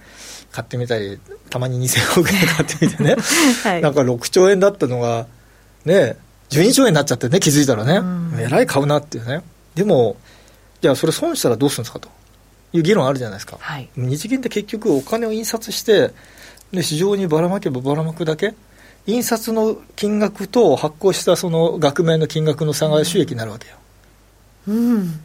[0.52, 3.16] 買ってみたり、たまに2000億円買ってみてね、
[3.64, 5.28] はい、なんか6兆円だったのが、
[5.86, 6.18] ね、
[6.50, 8.02] 12兆円になっちゃってね、気づいたらね、
[8.40, 9.42] えらい買うなっていうね。
[9.76, 10.18] でも、
[10.82, 12.10] じゃあそれ損したらどうするんですかと。
[12.74, 16.12] いう議論あるじゃないですか、はい、日銀って結局お金を印刷して
[16.72, 18.56] で市場にばらまけばばらまくだけ
[19.06, 23.76] 印刷の金額と発行したその額面の金額の差が収益になるわけよ、
[24.68, 25.20] うん、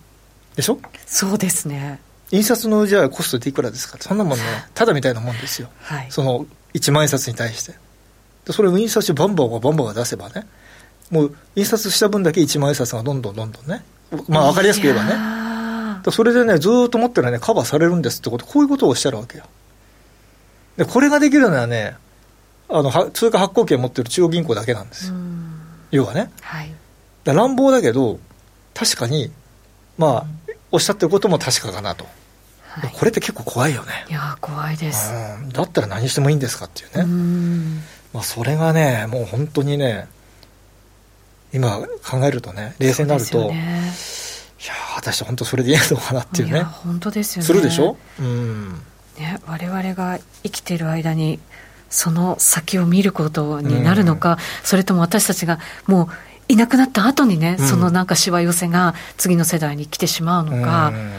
[0.55, 0.79] でしょ？
[1.05, 2.01] そうですね
[2.33, 3.97] 印刷のじゃあコストっていくらですか？
[4.01, 7.75] そんなもんねただみたいなもんですよ、はい、その1万円札に対して
[8.51, 10.47] それを印刷してバンバンバンバン出せばね
[11.11, 13.85] もう印刷した分だけ1万円札がどんどんどんどんね
[14.29, 15.15] まあ、分かりやすく言えばね。
[16.11, 19.45] それでね、ずっと持ってるね、カバーされるんですってこと、こういうことをおっしゃるわけよ。
[20.77, 21.97] で、これができるのはね、
[22.69, 25.15] あの通貨発行権を持ってる中央銀行だけなんですよ。
[25.93, 26.31] 要はね。
[26.43, 26.75] はい、
[27.25, 28.19] 乱暴だけど、
[28.75, 29.33] 確かに、
[29.97, 30.27] まあ、
[30.71, 32.07] おっしゃってることも確かかなと。
[32.81, 34.07] はい、これって結構怖いよね。
[34.09, 35.13] いや、怖いです。
[35.53, 37.83] だったら何してもいいんですかっていうね。
[38.13, 40.09] まあ、それがね、もう本当にね、
[41.53, 43.93] 今考えるとね冷静になると、ね、
[44.63, 46.63] いや果たして本当それでいいのかなっていうね。
[46.63, 47.47] 本当ですよね。
[47.47, 48.73] するでしょ、うん。
[49.19, 51.39] ね、我々が生きている間に
[51.91, 56.09] その先を見ることになるのか、うん、それとも私たちがもう
[56.49, 61.13] いなくなった後にね、うん、そのなんかしわ寄せが次の世代に来てしまうのか、うん、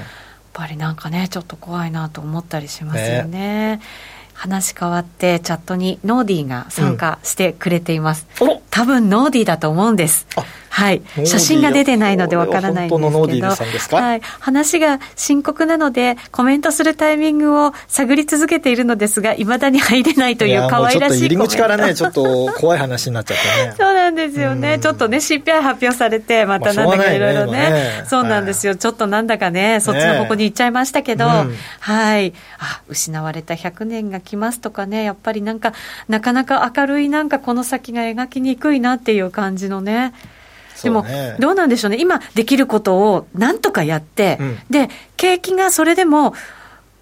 [0.54, 3.78] ぱりなんかねちょっと怖いなと思ったりしますよね。
[3.78, 3.82] ね。
[4.34, 10.26] 話変わってチャットにノーディーが参加してくれています、うん、多分ノーディーだと思うんです。
[10.74, 12.96] はい、写真が出てないのでわからないんで
[13.80, 23.76] すけど、はい、話が深刻なので、コメントするタイミングを探り続けているのですが、いまだに入れないという可愛らしい入り口からね、ちょっと怖い話になっちゃってね。
[23.78, 28.04] そうなんですよね、ちょっとね、CPI 発表されて、またなんだかいろいろね、ね。
[28.08, 35.74] そうなんですよ、ちょっとなんだかね、そっちの方向に行っちゃいましたけど、ね、はい、あ失われた100年が来ますとかね、やっぱりなんか、
[36.10, 40.14] なかなか明るい、なんかこの先が描きにくいなっていう感じのね。
[40.82, 41.06] でも、
[41.40, 46.34] どうなんでしょうね、今できることをなんとかやって、うん、で、景気がそれでも、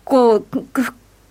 [0.03, 0.45] こう、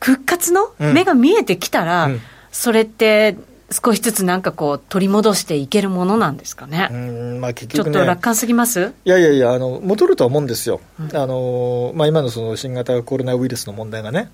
[0.00, 3.36] 復活の目が見えてきたら、うん、それって、
[3.72, 6.88] 少しずつなんかこう、取り戻していけるものなんですかね。
[6.90, 8.92] うんまあ、結局、ね、ちょっと楽観すぎます？
[9.04, 14.30] いやいやいや、あの戻るとは思うんですよ、うん、あのまあ、今のその新型コロナウイルスの問題がね、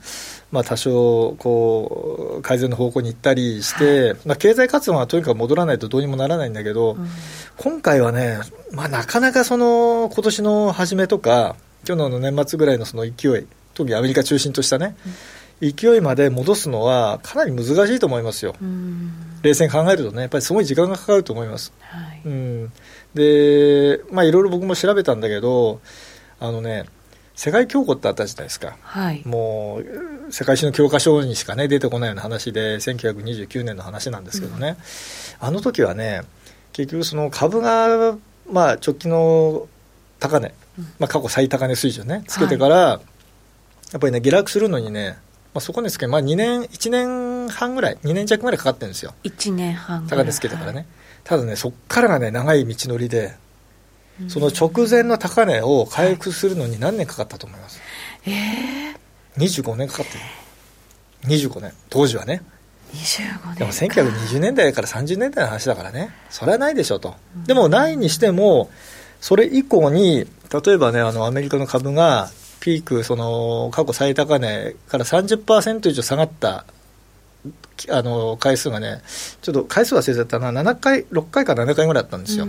[0.50, 7.08] まあ、多少こう改善の方向に行ったりして、はい、まあ、経済活動がとにかく戻らないとどうにもならないんだけど、うん、
[7.58, 8.38] 今回はね、
[8.72, 15.12] まあ、なかなかその今年の初めとか、去年の年末ぐらいのその勢い、特にアメリカ中心としたね、うん
[15.60, 18.54] 勢いまで戻すのはかなり難しいと思いますよ、
[19.42, 21.72] 冷静に考えるとね、やっぱりすごい時間がかかると思います。
[21.80, 22.72] はい、うん、
[23.14, 25.80] で、まあ、いろいろ僕も調べたんだけど、
[26.40, 26.84] あのね、
[27.34, 29.82] 世界恐慌ってあったじゃないですか、はい、も
[30.28, 34.76] う世界史の教科書にしか、ね、出てこないような話で、1929年の話なんですけどね、
[35.40, 36.22] うん、あの時はね、
[36.72, 38.16] 結局、その株が、
[38.50, 39.68] まあ、直近の
[40.18, 40.54] 高値、
[40.98, 43.00] まあ、過去最高値水準ね、つけてから、はい、
[43.92, 45.18] やっぱりね、下落するのにね、
[45.56, 49.14] まあ、そこですけど、まあ、2年、1年半ぐらい、2年弱ぐらいかかってるんですよ。
[49.24, 50.76] 1年半高値つけてからね。
[50.76, 50.86] はい、
[51.24, 53.34] ただね、そこからがね、長い道のりで、
[54.28, 57.80] その直前の高値を回復するのに何年かかったと思います？
[58.26, 60.20] はい、えー、25年かかってる。
[61.50, 62.42] 25年、当時はね。
[62.92, 67.14] 25年でも1920年代から30年代の話だからね、それはないでしょと。
[67.46, 68.68] でもないにしても、
[69.22, 72.28] それ以降に、例えばね、あのアメリカの株が
[72.66, 76.64] ピーク、その過去最高値から30%以上下がった
[77.90, 79.02] あの回数がね、
[79.40, 82.48] ちょっと回数忘れちゃったな、7回、6回か7回ぐらいだったんですよ。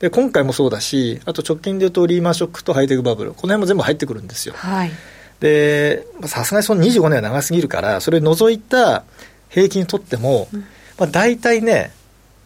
[0.00, 4.56] で今回もそうだし、あと直近でいうとリーマンショックとハイテクバブル、この辺も全部入ってくるんですよ。
[4.56, 4.90] はい、
[5.38, 9.04] で、さすがにその25年は長すぎるから、それ除いた
[9.50, 10.60] 平均にとっても、うん、
[10.98, 11.92] まあ、大体ね、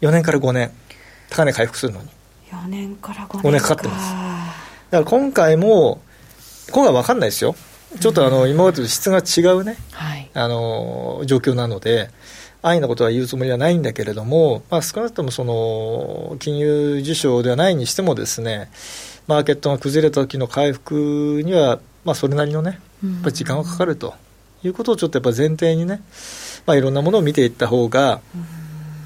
[0.03, 0.73] 4年から5年、
[1.31, 2.09] 高値回復するのに。
[2.51, 4.13] 4年から5年5年かかってます。
[4.91, 6.03] だから今回も、
[6.71, 7.55] 今回は分かんないですよ。
[8.01, 12.11] ちょっとあの、今までと質が違うね、はい、あの状況なので、
[12.61, 18.71] 安易なことは言うつもりはないんだけれども、まあ、少なくともその金融事象ではないにしてもですね、
[19.27, 24.15] マーケットが崩れた時の回復には、まあ、それなりのね、やっぱり時間がかかると。
[24.65, 26.03] いうことをちょっとやっぱ前提にね、
[26.67, 28.21] まあ、いろんなものを見ていった方が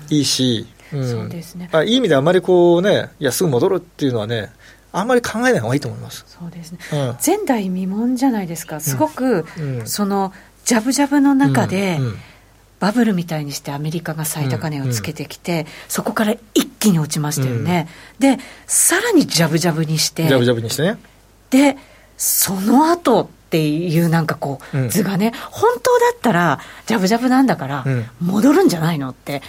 [0.09, 4.51] いいし、うん、そうですね、まあ、いい意味であまりこうね、いや、すぐ戻るっていうのはね、
[4.93, 6.25] あんまり考えない方がいいと思います。
[6.29, 10.33] そうですね、うん、前代未聞じゃないですか、すごく、うん、その
[10.65, 12.15] じゃぶじゃぶの中で、うん、
[12.79, 20.99] バブルみたいにしてアメリカが最高値をつけてきて、そこから一気に落ちましたよね、でさらにじゃぶじゃぶにして、じゃぶじゃぶにしてね。
[21.51, 21.77] で
[22.19, 27.85] その後っていうなんかこう図がね、本当だったらじゃぶじゃぶなんだから
[28.21, 29.43] 戻るんじゃないのって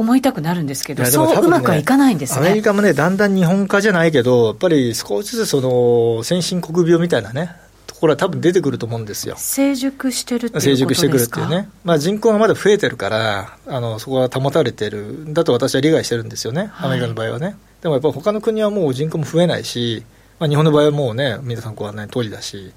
[0.00, 7.52] 思いたくなるんですけど、ね、そううまくはいかないんですねアメリカもね、だんだん日本化じゃないけど、やっぱり少しずつその先進国病みたいなね、
[7.86, 9.34] ところは多分出てくると思うんですよ。
[9.38, 17.46] 成熟してるって成熟してくるっていうね、まあ、人口がまだ増えてるから、あのそこは保たれてるだと私は理解してるんですよね、アメリカの場合はね。
[17.46, 20.04] はい、でもやっぱり他の国はもう人口も増えないし、
[20.38, 22.72] まあ、日本の場合はもうね、皆さんご案内の通りだし。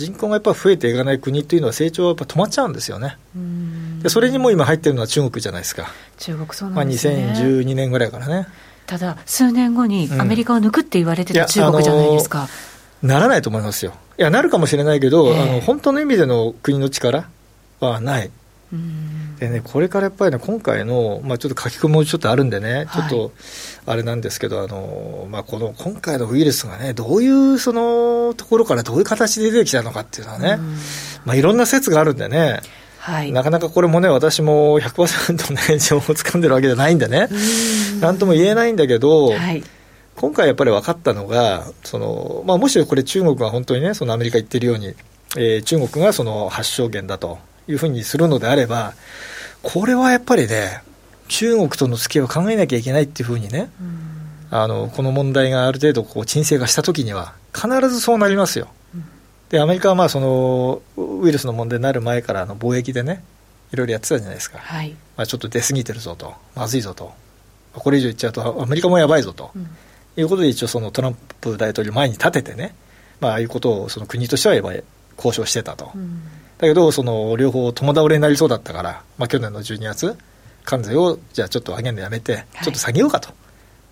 [0.00, 3.18] 人口がやっぱ増えていかない国っていうのは成長はやっぱ止まっちゃうんですよね。
[4.02, 5.88] でそれにも今入ってるのは中国じゃないですか。
[6.18, 7.26] 中国そうなんですね。
[7.26, 8.46] まあ、2012年ぐらいからね。
[8.86, 12.48] ただ、数年後にアメリカを抜くって言われてた中国じゃないですか。
[13.02, 13.94] ならないと思いますよ。
[14.18, 17.28] いや、なるかもしれないけど、えー、あの本当の意味での国の力
[17.80, 18.30] はない。
[19.40, 23.32] でね、これからやっぱりね、今回の、まあ、ちょっと書き込みもちょっとあるんでね、はい、ちょっと
[23.86, 30.58] あれなんですけど、あのまあ、この今回のウイルスがね、どういうそのところからどういう形で出てきたのかっていうのはね、
[31.24, 32.60] まあ、いろんな説があるんでね、
[32.98, 37.28] はい、なかなかこれもね、私も100%ね、 情報をつかんでるわけじゃないんでね、
[38.02, 39.64] なんとも言えないんだけど、はい、
[40.16, 44.94] 今回やっぱり分かったのが、そのまあ、もしこれ、中国が本当にね、そのアメリカ言ってるように、
[45.38, 47.38] えー、中国がその発症源だと
[47.70, 48.94] いうふうにするのであれば、
[49.62, 50.82] これはやっぱりね、
[51.28, 53.70] 中国との付き合いを考えなきゃいけないっていうふうにね、
[54.50, 58.68] あのこの問題がある程度こう沈静化したときには、必ずそうなりますよ。
[59.48, 63.22] でアメリカはまあそのウイルスの問題になる前からの貿易でね、
[63.72, 67.12] いろいろやってたじゃないですか、はい、まあ、ちょっと出過ぎてるぞと、まずいぞと、
[67.72, 69.68] これ以上言っちゃうと、アメリカもやばいぞと、うん、
[70.16, 72.74] いうことで、一応、そのトランプ大統領前に立ててね、
[73.20, 74.54] まあああいうことをその国としては
[75.16, 75.92] 交渉してたと。
[75.94, 76.22] うん
[76.60, 80.16] だけど、その両方共倒れになりそうだったから、まあ、去年の12月、
[80.64, 83.30] 関税をじゃあちょっと上げるのやめて、ちょっと下げようかと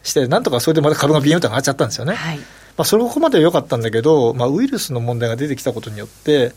[0.03, 2.15] して、なんとかそれでまた株がビヨンと上がっちゃったんですよね。
[2.15, 2.45] はい、ま
[2.79, 6.53] あ、それここまでは良かったんだけど、まあ、ウイルスの問題が出てきたことによって、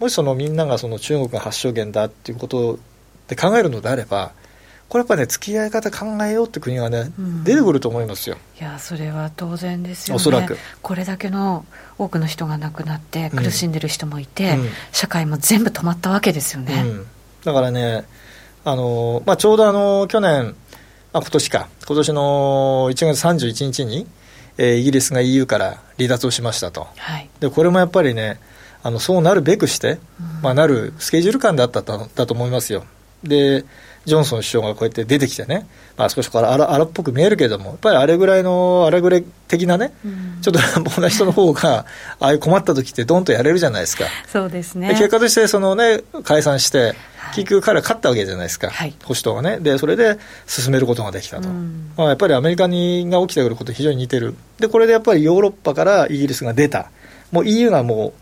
[0.00, 2.80] もしそのみんながその中国が発症源だっていうこと
[3.28, 4.32] で考えるのであれば、
[4.88, 8.36] これやっぱね、付き合い方考えようって国がね、うん、出てくると思いますよ。
[8.60, 10.16] いや、それは当然ですよね。
[10.16, 10.56] おそらく。
[10.80, 11.64] これだけの
[11.98, 16.82] 多くの人が亡くなって、苦しんでる人もいて、うん、社会も全部止まったわけですよね。
[16.82, 17.06] うん、
[17.44, 18.04] だからね、
[18.64, 20.54] あのまあ、ちょうどあの去年、
[21.12, 24.06] あ今年か、今年の1月31日に、
[24.58, 26.88] えー、イギリスが EU から離脱をしましたと。
[26.96, 28.40] はい、でこれもやっぱりね、
[28.82, 29.98] あのそうなるべくして、
[30.42, 32.84] まあ、なるスケジュール感だっただと思いますよ。
[33.24, 33.64] で
[34.06, 35.66] ジョンソン首相がこうやって出てきてね、
[35.96, 41.84] まあ、少しこれ荒っぽく見えるけども、やっぱりあれぐらいの、あれぐらい的なね、うん、ちょっと乱暴な人の方が、
[42.20, 44.04] ああいう困った時ってどんとやれるじゃないですか。
[44.32, 44.90] そうですね。
[44.90, 46.94] 結果としてそのね、解散して、
[47.34, 49.58] 結局彼は勝ったわけじゃないですか、はい、保守党がね。
[49.58, 51.48] で、それで進めることができたと。
[51.48, 54.36] うん、まあ、やっぱりアメリカにが起きてくること非常に似てる。
[54.60, 56.90] で、これでやっぱりヨーロッパからイギリスが出た。
[57.32, 58.14] もう EU がも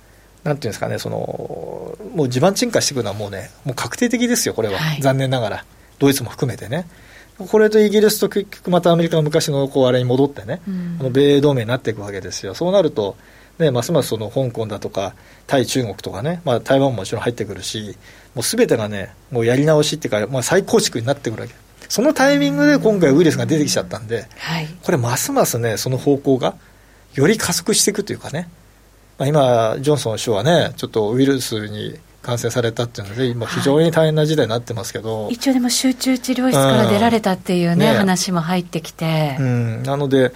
[0.45, 5.65] う、なんていうんですかね、そのもう地盤沈下していくのはもうね、もう確定的ですよ、これは、はい、残念ながら。
[5.99, 6.87] ドイツも含めてね。
[7.39, 12.55] これとイギリスと結局またアメリカが昔のこうあれに戻ってね、うん、あの米同盟になっていくわけですよ。
[12.55, 13.17] そうなると、
[13.59, 15.15] ね、ますますその香港だとか、
[15.47, 17.97] 対中国とかね、まあ、台湾ももちろん入ってくるし、
[18.35, 21.55] もうすべてがね、もうやり直しっていうか、まあ、再構築になってくるわけ。
[21.89, 26.57] そのタイミングで今回ウイルスが出てきちゃったんで、はい、これますますね、その方向が
[27.15, 28.49] より加速していくというかね、
[29.19, 39.37] まあ、今、ジョンソン首相はね、ちょっとウイルスに感染されたっていうので、今、非常に大変な時代になってますけど、はい、一応でも集中治療室から出られたっていうね、ね話も入ってきて。
[39.39, 40.33] うん、なので、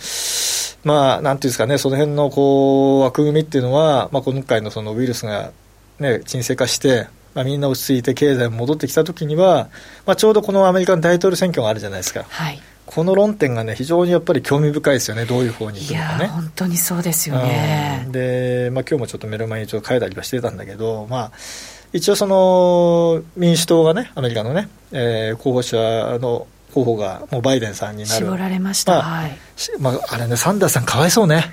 [0.84, 5.50] まあ、なんていうんですかね、その辺のこう枠組みっていうのは、まあ、今回のそのウイルスが、
[5.98, 9.68] ね、沈静化して、まあ、みんな落ち着いて経済も戻ってきたときには、
[10.06, 12.24] まあ、ちょうどこのアメリカの大統領選挙があるじゃないですか。
[12.28, 16.26] はいこの論点がね、非常にやっぱり興味深いですよね、どういう方に行くのかね。
[16.28, 18.04] 本当にそうですよね。
[18.06, 21.32] うん、で、まあ今日もちょっと目の前にちょっと書いたりはしてたんだけど、まあ、
[21.92, 28.26] 一応その民主党がね、アメリカのね、えー、候補者の候補がもうバイデンさんになる。
[28.26, 28.92] 絞られました。
[28.92, 29.38] まあ、はい。
[29.78, 31.44] まあ、あれね、サンダースさんかわいそうね。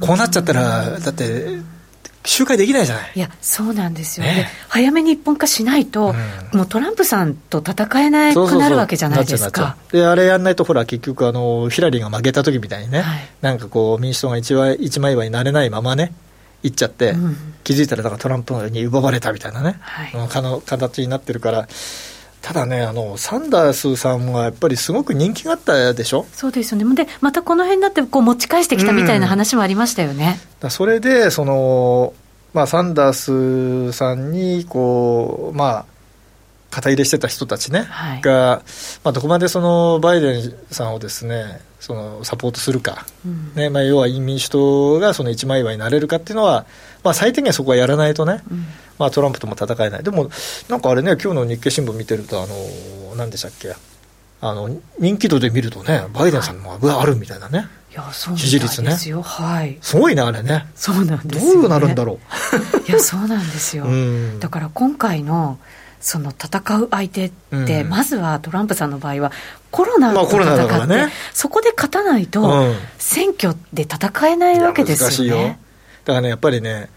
[0.00, 1.60] こうなっちゃったら、だって、
[2.24, 6.14] 集会できないじゃないいや、そうなんですよね、ね早めに一本化しないと、
[6.52, 9.76] うん、もうトランプさんと戦えなくなるわけじゃないですか。
[9.90, 16.12] で、あれやんないと、ほら、結局あの、ヒラリーが負けた時みたいにね、はい、なんかこう、民主党が一枚一枚岩になれないままね、
[16.62, 21.68] 行っちゃって、うん、気づいたらだからトランプに奪われたみたいなね、はい、の形になってるから。
[22.42, 26.26] ただねあの、サンダースさんはやっぱりすごく人気があったでしょ？
[26.32, 30.40] そうですよね、でまたこの辺になってこう持ち返してきたみたいな話もありましたよね。
[30.60, 32.14] うん、それでその、
[32.52, 35.86] まあ、サンダースさんにこう、まあ、
[36.72, 38.62] 肩入れしてた人たちね、はい、が、
[39.04, 46.64] まあ、どこまでそのバイデンさんをですねそのサポートするか、うん、ねまあ、要は民主党がその一枚岩になれるかっていうのは、
[47.04, 48.64] まあ、最低限そこはやらないとね、うん、
[48.98, 50.30] まあ、トランプとも戦えない、でも
[50.68, 52.54] なんかあれね、今日の日経新聞見てると、あの
[53.16, 53.74] 何でしたっけ、
[54.40, 57.66] あの人気度で見るとね、バイデンさんもあるみたいなね。
[57.90, 62.18] いやそう支持率ね、はい、すごいね、あれね、そうなんです、ね、どうなるんだろ
[62.86, 62.88] う。
[62.88, 63.86] いや、そうなんですよ、
[64.38, 65.58] だから今回の
[66.02, 67.32] その戦う相手っ
[67.66, 69.32] て、まずはトランプさんの場合は、
[69.70, 75.46] コロナと戦って、ね、そこで勝たないと、選挙で戦えないわけですよね。
[75.46, 75.48] よ。
[75.48, 76.90] だからね、やっぱりね、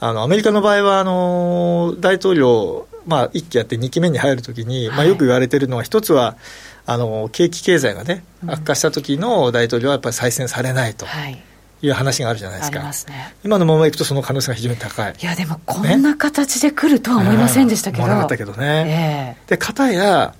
[0.00, 6.36] あのアメリカの場合はあの大統領、まあ、1期やって2期目に入るときに、はい、まあ、よく言われているのは、一つは
[6.84, 11.06] あの景気経済がね、悪化した時の大統領はやっぱり再選されないと。
[11.06, 11.42] はい
[11.82, 12.82] いう話があるじゃないですか。
[13.12, 15.14] ね、今のままいくとその可能性が非常に高い。
[15.20, 18.04] いや、でもこんな形で来るとは思いませんでしたけど。
[18.04, 19.36] 思わなかったけどね。
[19.38, 20.34] えー、で、かたや、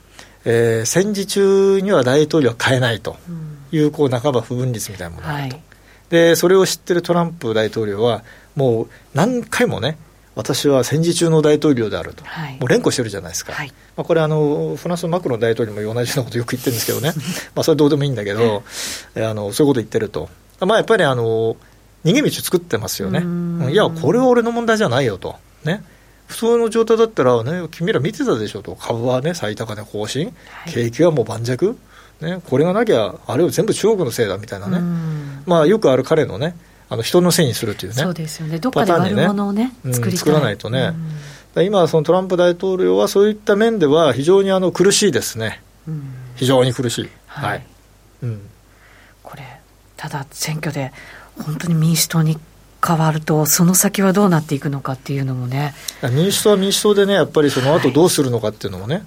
[0.44, 3.16] えー、戦時中には大統領は変えないと。
[3.70, 5.64] いう、うん、こう、半ば不分率みたいなものがあると、はい。
[6.10, 8.22] で、それを知ってるトランプ大統領は、
[8.56, 9.98] もう何回もね、
[10.38, 17.12] 私は戦時中の大統領であると、はい、もう連呼してるじゃないですか、はい、まあ、これあの、フランスのマクロン大統領も同じようなことよく言ってるんですけどね、
[17.56, 18.62] まあそれどうでもいいんだけど、
[19.16, 21.56] あのそういうこと言ってると、まあ、やっぱりあの
[22.04, 25.36] 逃げ道作ってますよね、いや、これは俺の問題じゃないよと。
[25.64, 25.82] ね。
[26.26, 30.34] 普通の状態だったら、ね、君ら見てたでしょと、株は、ね、最高値更新、
[30.66, 31.56] 景気はもう盤石、
[32.20, 34.78] ね、これがなきゃ、あれは全部中国のせいだみたいなね、
[35.46, 36.54] まあ、よくある彼のね、
[36.90, 39.92] あの人のせいにするというね、そうですよね、どっかで悪者をね、ね。
[39.94, 40.92] 作作らないとね、
[41.54, 46.02] うん、今、そのトランプ大統領はそういった面では非常にあの苦しいですね、うん、
[46.36, 47.08] 非常に苦しい。
[47.26, 47.66] はい、はい、
[48.22, 48.40] うん、
[49.98, 50.92] ただ選挙で
[51.44, 52.38] 本当に民主党に
[52.86, 55.74] 変わると、その先はどうなっていくのかっていうのもね。
[56.12, 59.04] 民主党は民主党でね、やっぱりその後どうするのかっていうのもね、はい、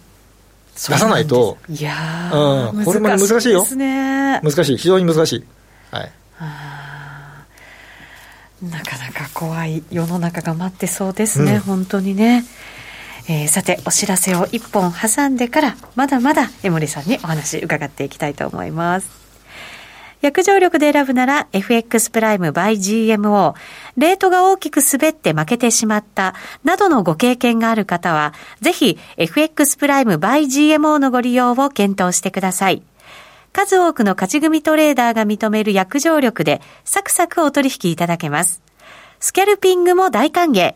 [0.75, 2.31] 出さないと、いや
[2.73, 5.43] うん、これも難しいよ、ね、難しい、非常に難しい。
[5.91, 6.11] はい。
[8.61, 12.45] なかなか怖い世の中が待ってそうですね、うん、本当にね。
[13.27, 19.20] えー、さて、お知らせを一本挟んでから、まだまだ江森さんにお話伺っていきたいと思います。
[20.21, 23.55] 約定力で選ぶなら FX プライム by GMO。
[23.97, 32.83] レートが大きく滑って負けてしまったなどのご経験がある方は、ぜひ FX プライム by GMO のご利用を検討してください。
[33.51, 38.61] 数多くの勝ち組トレーダーが認める約定力でサクサクお取引いただけます。
[39.19, 40.75] スキャルピングも大歓迎。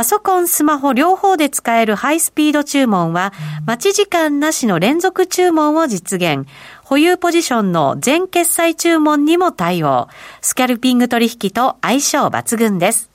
[0.00, 3.34] パソコン、スマホ両方で使えるハイスピード注文は、
[3.66, 6.48] 待ち時間なしの連続注文を実現。
[6.82, 10.08] 保有ポジションの全決済注文にも対応。
[10.40, 13.10] スキャルピング取引と相性抜群です。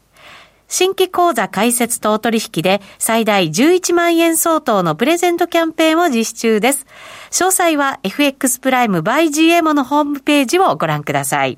[0.67, 6.85] 新規講座開設等取引で最大11万円相当のプレゼントキャンペーンを実施中です。
[7.31, 11.57] 詳細は FX プライム by GMO のホームページをご覧ください。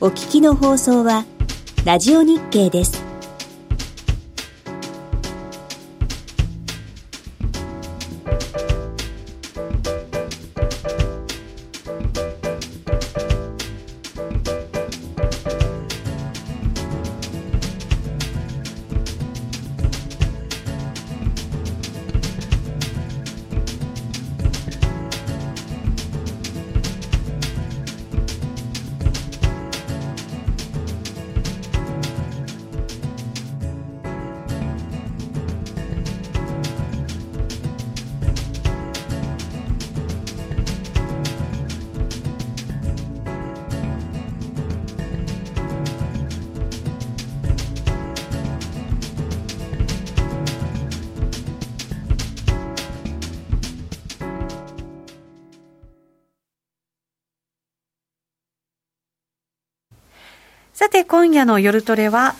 [0.00, 1.24] お聞きの放送は、
[1.84, 3.13] ラジオ日経です。
[60.74, 62.34] さて、今夜の夜トレは、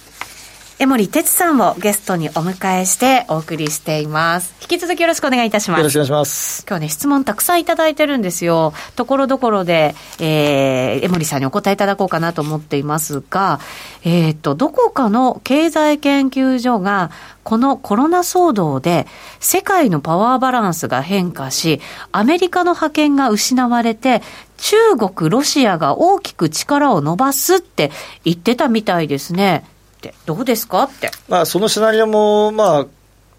[0.80, 4.56] 江森哲さんをゲストにお迎えしてお送りしています。
[4.60, 5.78] 引き続きよろしくお願いいたします。
[5.78, 6.66] よろしくお願いします。
[6.68, 8.72] 今日ね、質問たくさんいただいてるんですよ。
[8.96, 13.60] ところどころで、えー、江森さんにお答えいただこうかなと思っていますが、
[14.02, 17.12] えっ、ー、と、どこかの経済研究所が、
[17.44, 19.06] このコロナ騒動で
[19.38, 21.80] 世界のパワーバランスが変化し、
[22.10, 24.22] アメリカの覇権が失われて、
[24.56, 27.90] 中国、ロシアが大きく力を伸ばすって
[28.24, 29.64] 言ってたみたいですね。
[29.98, 30.84] ってどうですか？
[30.84, 31.10] って。
[31.28, 32.84] まあ、そのシナリオも、まあ、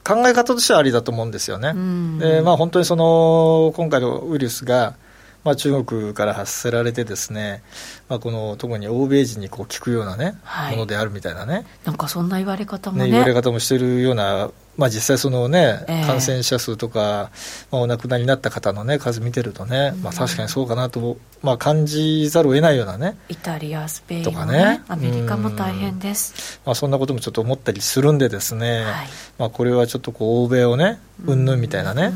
[0.04, 1.74] 考え方としてはありだと思うんですよね。
[2.20, 4.96] で、まあ、本当にその、今回のウイルスが、
[5.44, 7.62] まあ、中国から発せられてですね、
[8.10, 17.32] まあ、この特に欧米人にこう聞くようなね、はい、ものであるみたいなねなんかそんな言われ方もね、ね、言われ方もしてるようなまあ、実際そのね、えー、感染者数とか、
[17.72, 24.84] まあ、お亡くなりになった方の、ね、数見てるとね、まあ、確かにそうかなと、まあ、感じざるを得ないようなねイタリア、スペイン、ね、とかね。
[24.88, 29.08] アメリカも大変です、まあ、そんなこともちょっと思ったりするんでですね、はい、
[29.38, 31.46] まあ、これはちょっとこう欧米をねうん。
[31.46, 32.12] ぬんみたいなね、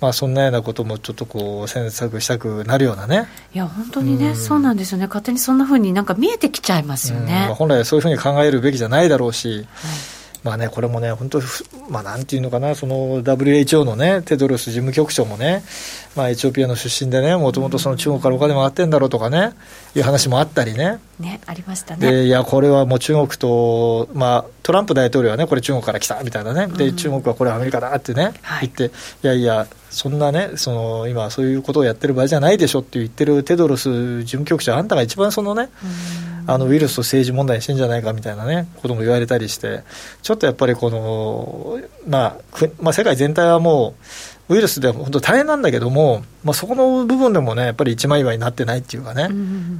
[0.00, 3.26] まあ、そんなようなこともちょっとこう詮索したくなるようなね。
[3.54, 5.06] いや本当にね、そうなんですよね。
[5.06, 9.66] 勝手にそんなふうになんか見えてきちゃいますよね、まあ、本来そういうふうに考えるべきじゃないだろうし、はい
[10.44, 11.40] まあね、これもね、本当、
[11.88, 15.64] まあ、なんていうのかな、その WHO のね、テドロス事務局長もね、
[16.14, 19.54] まあ、エチオピアの出身でね、もともとその中国からお金もらってんだろうとかね、
[19.94, 20.98] いう話もあったりね。
[21.18, 22.10] ね、ありましたね。
[22.10, 28.86] で、いや、これはもう中国と、まあ、トランプ大統領はね、これ中国から来たみたいなね、で、中国はこれアメリカだってね、言って、
[29.22, 35.70] いやいや、そんなね、その今、そういうことをやってる場合じゃないでしょって言ってるテドロス事務局長、あんたが一番そのね、
[36.48, 39.84] あのウイルスと政治問題にしてんじゃないかみたいなね、ことも言われたりして、
[40.22, 42.36] ちょっとやっぱりこの、まあ、
[42.80, 43.94] まあ、世界全体はも
[44.48, 49.30] う、ウイルスで本当大変なんだけども、まあ、そこの部分でもね、やっぱり一枚岩になってないっていうかね、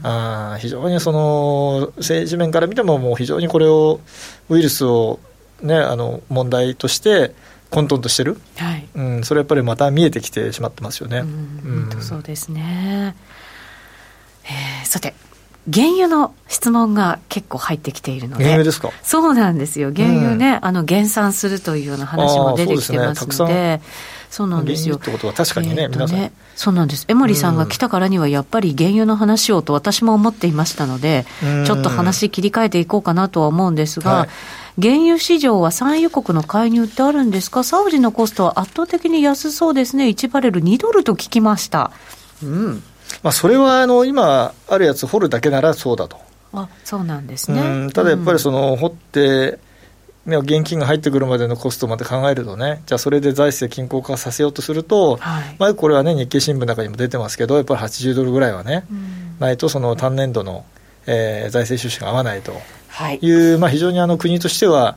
[0.04, 4.00] あ非常にその政治面から見ても、もう非常にこれを、
[4.48, 5.18] ウイルスを、
[5.60, 7.34] ね、あの問題として、
[7.74, 8.88] 混沌としてる、はい。
[8.94, 11.18] うん、それやっぱりまた見えてきてしまってますよね。
[11.18, 13.16] うん、うん、そうですね、
[14.44, 15.14] えー、さて
[15.72, 18.90] 原油の質問が結構入ってきているので、原油ですか？
[19.02, 23.80] そうなんですよ、原油ね、うん、あの減産するというような話も出てきてますので、
[24.34, 24.96] そうなんですよ。
[24.96, 26.18] ってことは確かにね、えー、皆さん。
[26.18, 27.04] ね、そうなんです。
[27.06, 31.24] 江森さんが来たからには、やっぱり原油の話をと私も思っていましたので、
[31.64, 34.28] ちょっと話切り替えていこうかなとは思うんですが、はい
[34.82, 41.92] 原油市場は産油国の介入ってあるんですか、サウジのコストは圧倒的に安そうですね、1バレル2ドルと聞きました。
[42.42, 42.82] うん
[43.22, 46.16] まあ、それはあの今あるやつ掘るだけならそうだと。
[46.52, 49.60] あそうなんですね、ただやっぱりその、掘って、
[50.26, 60.64] 現金が入ってくるまでのコストまで考えるとね、じゃあそれで財政均衡化させようとすると、はい、まあ、これはね、日経新聞の中にも出てますけど、やっぱり80ドルぐらいはね、うん、ないと、その単年度の、
[61.06, 64.96] えー、財政収支が合わないという、はい、まあ、非常にあの国としては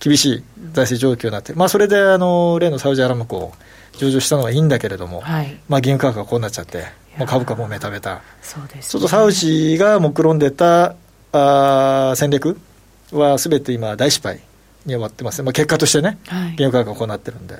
[0.00, 3.52] 厳しい財政状況になって、まあ、それであの例のサウジアラムコを
[3.98, 7.04] 上場したのはいいんだけれども、はい、まあ、原油価格がこうなっちゃって。
[7.16, 10.96] もう株価もメタメタ、そうです、ね、ちょっとサウジが目論んでた
[11.30, 12.58] あ戦略
[13.12, 14.40] はすべて今、大失敗
[14.84, 17.58] に終わってますね、まあ、結果としてね、はい、原油価格がこうなってるんで。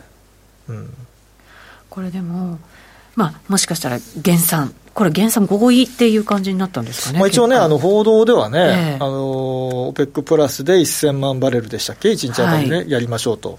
[0.68, 0.94] うん、
[1.90, 2.58] これでも、
[3.16, 13.58] まあ、もしかしたら減産、これ、減産合意っていう感じになったんですかね、まあ、一応ね、あの報道ではね、えー、あの OPEC プラスで1000万バレルでしたっけ、1日あたりでやりましょうと、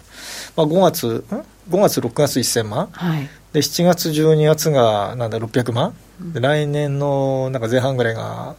[0.55, 1.25] はい、まあ、5月、
[1.69, 8.55] 5月、6月1000万、はい、で7月、12月がなんだ600万、で来年のなんか前半ぐらいが、ん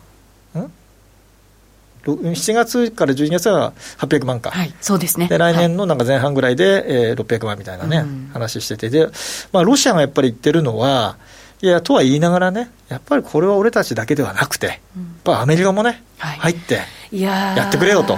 [2.14, 5.28] 7月から12月は800万か、はい、そうですね。
[5.28, 8.90] で来年のなんか前半ぐらいで、えー、600万みたいなね、話してて。
[8.90, 9.08] で、
[9.52, 11.16] まあ、ロシアがやっぱり言ってるのは、
[11.62, 14.76] いやとは言いながらね、やっぱりこれは俺たちだけではなくて、やっ
[15.24, 16.80] ぱアメリカもね、はい、入って、
[17.10, 18.16] やってくれよと。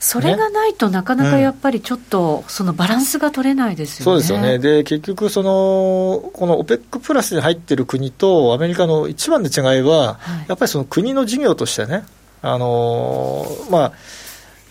[0.00, 4.04] それがないと、なかなかやっぱりちょっと、そのバランスが取れないですよね。
[4.04, 4.58] そうですよね。
[4.58, 12.04] で、結局、その、この OPEC プラスに入ってる国とアメリカの一番の違いは、はい、やっぱりその国の事業としてね、
[12.42, 13.92] あのー、まあ、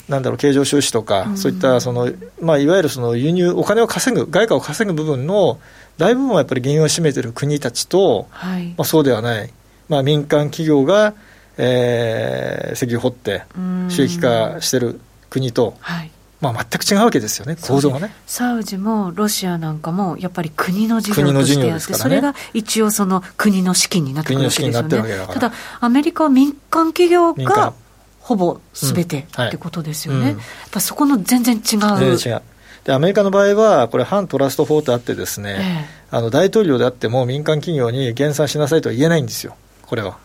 [0.08, 2.10] なんだろう、経常収支とか、そういったその、
[2.42, 5.60] まあ、いわゆるその輸入、お金を稼ぐ、外貨を稼ぐ部分の
[5.98, 9.52] 大部分はやっぱり原油を占めている国たちと、はい、まあ、そうではない、
[9.90, 11.14] まあ、民間企業が、
[11.58, 13.44] えー、石油掘って
[13.90, 15.00] 収益化してる
[15.30, 18.14] 国と、はいまあ、全く違うわけですよね、構造がね。
[18.28, 25.28] サウジもロシアなんかも、やっぱり国の事業としてやって、ね、それが一応、その国の資金になってるわけですよね。
[25.34, 27.74] ただ、アメリカは民間企業が
[28.20, 30.24] ほぼすべてってことですよね、うん。
[30.26, 32.18] はいうん、やっぱそこの全然違う。
[32.18, 32.42] 全
[32.84, 40.18] でアメリカの場合は、これ、反トラスト法とあってですね、えあの大統領であっても民間企業に減産しなさいとは言えないんですよ、これは。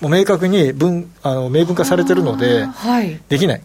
[0.00, 3.62] もう明確に分あの明文化されてるので、はい、できない。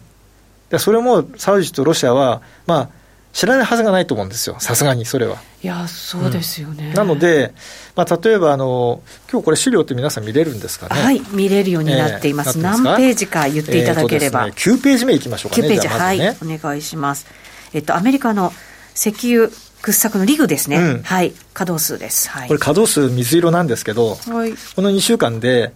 [0.72, 2.88] でそれもサウジとロシアは、まあ、
[3.32, 5.36] 知らないはずがないと思うんですよ、さすがにそれは。
[5.62, 6.88] いや、そうですよね。
[6.88, 7.52] うん、なので、
[7.94, 11.00] まあ、例えばあの、今日これ、資料って皆さん見れるんですかね？
[11.00, 12.58] はい、見れるようになっています。
[12.58, 14.40] えー、何ページか言っていただければ。
[14.40, 15.68] えーね、9ページ目いきましょうかね。
[15.68, 17.26] 9ページ、ね、はい、お願いします。
[17.74, 18.52] えっと、アメリカの
[18.94, 19.50] 石油
[19.82, 25.72] 掘削のリグですね、うん、はい、稼働数です、はい、これ、稼働数、水色なんですけど、はい、この2週間で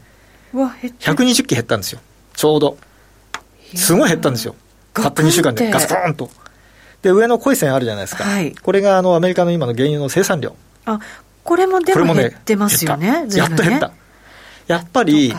[0.55, 2.01] 120機減ったんですよ、
[2.35, 2.79] ちょうど。
[3.75, 4.55] すごい減ったんですよ、
[5.03, 6.31] たった2週間で、ガスポーンと。
[7.03, 10.57] で、上の濃い線あるじゃないですか、はい、これがあのアメリカの今の原油の生産量。
[10.85, 11.01] あ
[11.45, 13.37] これもでも減ってますよね、ね。
[13.37, 13.93] やっと減った。
[14.67, 15.33] やっぱり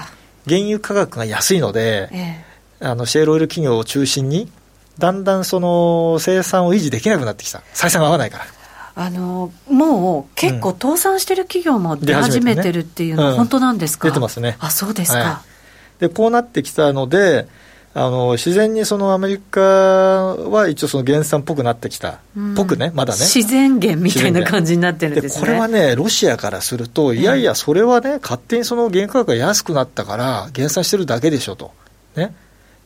[0.47, 2.45] 原油価格が安いので、え
[2.81, 4.49] え、あのシェールオイル企業を中心に、
[4.97, 8.45] だんだんその生産を維持できなくなってきた、採算が合わないから。
[8.99, 14.57] あのもう結構倒産してる企業も出始めてるっていうのは本当なんですか、出てますね。
[14.59, 15.41] あそうですか、は
[15.99, 17.47] い、でこうなってきたので、
[17.99, 23.21] あの自然にそのアメリカは一応その減産っぽくなってきた、うん、ぽくね、まだね。
[23.21, 25.41] 自然減みたいな感じになってるんですね。
[25.41, 31.71] これはね、ロシアからすると、いやいや、それはね、勝手にその原価格が安くなったから、減産してるだけでしょと。
[32.15, 32.35] ね。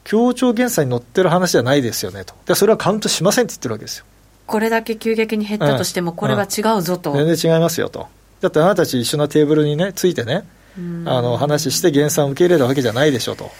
[0.05, 2.34] 協調減産に乗ってる話じゃないですよねと。
[2.45, 4.05] で、それはカウントしませんって言ってるわけですよ。
[4.47, 8.07] これだけ急激に減ったとしても、これは違うぞと、うんうん、全然違いますよと。
[8.39, 10.45] だってあなたたち一緒なテーブルにね、ついてね、
[11.05, 13.51] あの話して減産を受け入れるわけじゃないでしょと。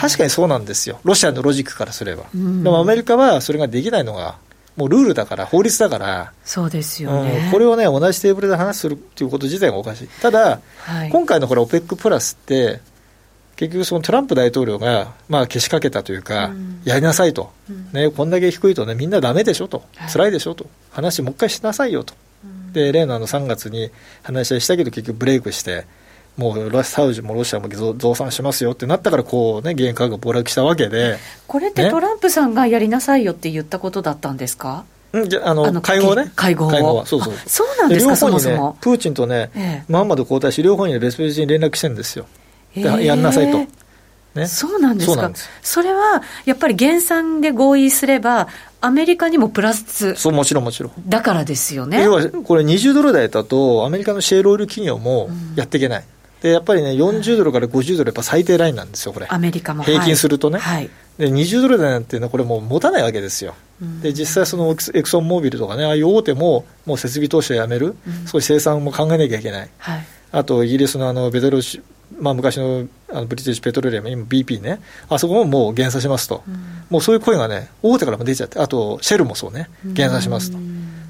[0.00, 2.24] 確かにそうなんですよ、ロシアのロジックからすれば。
[2.32, 4.36] でもアメリカはそれができないのが、
[4.78, 10.08] もうルールだから、法律だから、そうですよね、うん、これをね、同じテーブルで話するっていうこと自体がおかしい。
[10.22, 12.80] ただ、はい、今回のほら、OPEC プラスって、
[13.56, 22.14] 結局、そのトランプ大統領が、まあ、けしかけたというか、うん、やりなさいと、うん、ね、こんだけ低いとね、みんなだめでしょと、辛いでしょと、話もう一回しなさいよと、
[22.72, 23.90] で例のあの3月に
[24.22, 25.86] 話し合いしたけど、結局ブレイクして、
[26.38, 34.84] もうサウジもロシアも増産しますよってなったから、こうね、原価格が暴落したわけで、これってトランプさんがやりなさいよって言ったことだったんですか？
[35.16, 37.34] んじゃあのあの会合ね、会合会合は、そうそう。
[37.46, 38.76] そうなんですか、両方にね、そもそも。
[38.80, 42.26] プーチンとね、ええ、マハンマド皇太子、両方に、ね、別々に連絡してるんですよ、
[42.76, 43.58] えー、やんなさいと。
[44.34, 45.32] ね、そうなんですか？
[45.62, 48.46] それはやっぱり減産で合意すれば、
[48.80, 50.14] アメリカにもプラス。
[50.14, 50.92] そうもちろんもちろん。
[51.08, 52.04] だからですよね。
[52.04, 59.82] 要はこれ20ドル台だとアメリカのシェールオイル企業もやっていけない、うんでやっぱりね、40ドルから50ドル、やっぱ最低ラインなんですよ、これ、アメリカも。
[59.82, 71.82] 平均するとね、はい、で20ドル台なんていうのは、これもう持たないわけですよ、うん、で実際、そのエクソンモービルとかね、ああいう大手ももう設備投資をやめる、うん、そういう生産も考えなきゃいけない、はい、あとイギリスのあのベトルシ、
[72.20, 76.54] まあ、昔のあのブリティッシュペトロリアム、今 BP ね、あそこももう減産しますと、うん、
[76.88, 80.58] もうそういう声がね、大手からも出ちゃって、あとシェルもそうね、減産しますと、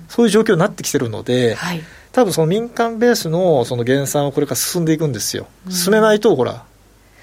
[0.08, 1.82] そういう状況になってきてるので、はい
[2.18, 6.64] 多分その民間ベースのその減産はこれから進んでいくんですよ、うん、進めないと、ほら、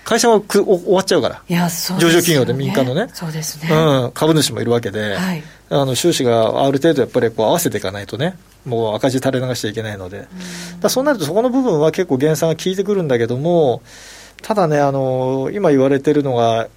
[0.06, 10.30] 会社はく終わっちゃうから、いやそう、ね、上場企業で民間のね、そうですね、うん、株主もいるわけで、はい、あの収支がある程度やっぱりこう合わせていかないとね、もう赤字垂れ流しちゃいけないので、
[10.74, 13.82] うん、だそうなると、そこの部分は結構減産が効いてくるんだけども、
[14.44, 16.70] ただね、あの今言われてるのが、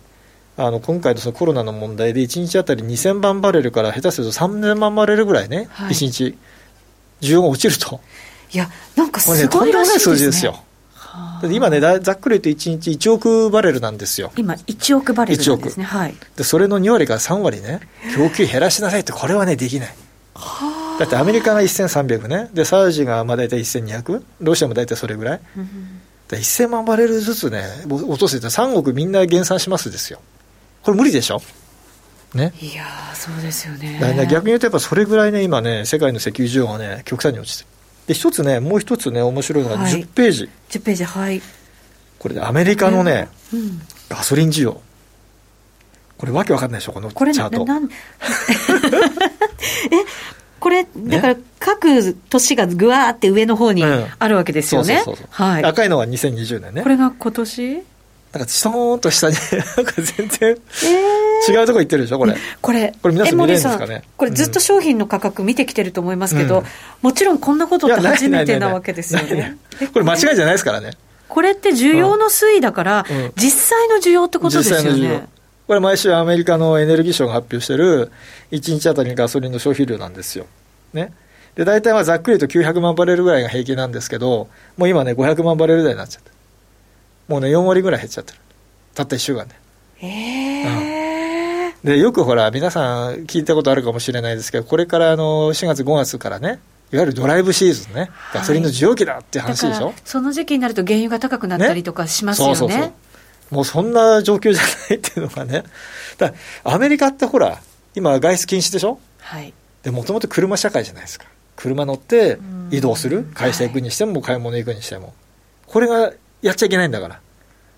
[0.57, 6.37] あの今回のそのコロナの問題で、1日当たり2000万バレルから下手すると3000万バレルぐらいね、はい、1日、
[7.21, 8.01] 需要が落ちると。
[8.53, 10.15] いや、なんかすごいらしいですね。
[10.15, 10.63] 数字ですよ。
[11.51, 14.33] 今ね、ざっくり言うと1日1億バレルなんですよ。
[14.37, 15.85] 今、1億バレルなんですね。
[15.85, 17.81] はい、でそれの2割から3割ね、
[18.17, 19.95] 供給減らしなさいって、これはね、できない。
[20.99, 30.21] だってアメリカが1300ね、でサウジがまあ大体1200、ロシアも大体それぐらい、うん、で1000万バレルずつね、落とせて3億みんな減産しますですよ。
[30.83, 31.41] これ無理でしょ？
[32.35, 33.99] ね、いやそうですよね。
[34.31, 37.69] 逆に言うと、やっぱそれぐらいね、今ね、世界の石油需要がね、極端に落ちてる。
[38.09, 41.43] で一つねもう一つね面白いのが10ページ、はい、10ページはい。
[42.19, 44.81] これでアメリカのね、うん、ガソリン需要。
[46.17, 47.67] これわけわかんないでしょこのチャート。
[49.93, 50.05] え
[50.59, 56.83] これだから各都市がぐわーって上の方にあるわけですよね、赤いのは2020年ね。
[56.83, 57.83] これが今年？
[58.33, 59.37] なんか、ストーンと下に、
[59.77, 60.57] なんか全然、
[61.49, 62.37] 違うとこ行ってるでしょ、これ。
[62.61, 64.03] これ、これ皆さん見れるんですかね？
[64.17, 66.65] これずっと商品の価格見てきてると思いますけど、うん、
[67.03, 69.57] もちろんこんなことって初めてなわけですよね。
[69.93, 70.91] これ間違いじゃないですからね。
[71.29, 75.29] これって需要の推移だから、うん、実際の需要ってことですよね。
[75.67, 78.11] これ毎週アメリカのエネルギー省が発表してる
[78.53, 80.47] 1日あたりのガソリンの消費量なんですよ。
[80.95, 81.13] ね。
[81.57, 86.31] で、大体はざっくりと900万バレルぐらいが平均なんですけど、もう今ね、500万バレル台になっちゃって。
[87.29, 88.39] もうね、4割ぐらい減っちゃってる。
[88.95, 89.55] たった1週間で。
[90.01, 96.59] えー、うん、で、よくほら、皆さん聞いたことあるかもしれないですけど、これからあの4月、5月からね、
[96.91, 102.57] いわゆるドライブシーズンね、ガソリンの需要期だっていう話でしょ、その時期になると原油が高くなったりとかしますよね。
[102.57, 102.93] そうそうそう。
[103.51, 105.65] もうそんな状況じゃないっていうのがね、
[106.17, 106.33] だ
[106.65, 107.61] アメリカってほら、
[107.95, 109.53] 今、外出禁止でしょ、はい、
[109.83, 111.27] でもともと車社会じゃないですか、
[111.57, 112.39] 車乗って
[112.71, 115.13] 移動する、会社行くにしても、買い物行くにしても、
[115.67, 116.13] これが
[116.43, 117.21] やっちゃいけないんだから。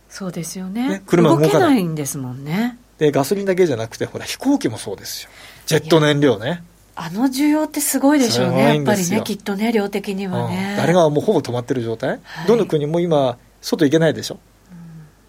[0.08, 2.78] そうですよね、ね車動けないんですもんね。
[2.98, 5.30] で、ガソリンだけじゃなくて、ほら、飛行機もそうですよ、
[5.66, 6.62] ジェット燃料ね。
[6.96, 10.74] あの需要ってすごいでしょうね、やっぱりね、きっとね、量的にはね。
[10.76, 14.38] 誰がもうほぼ止まってる状態、はい、どの国も今、外行けないでしょ、
[14.70, 14.78] うん、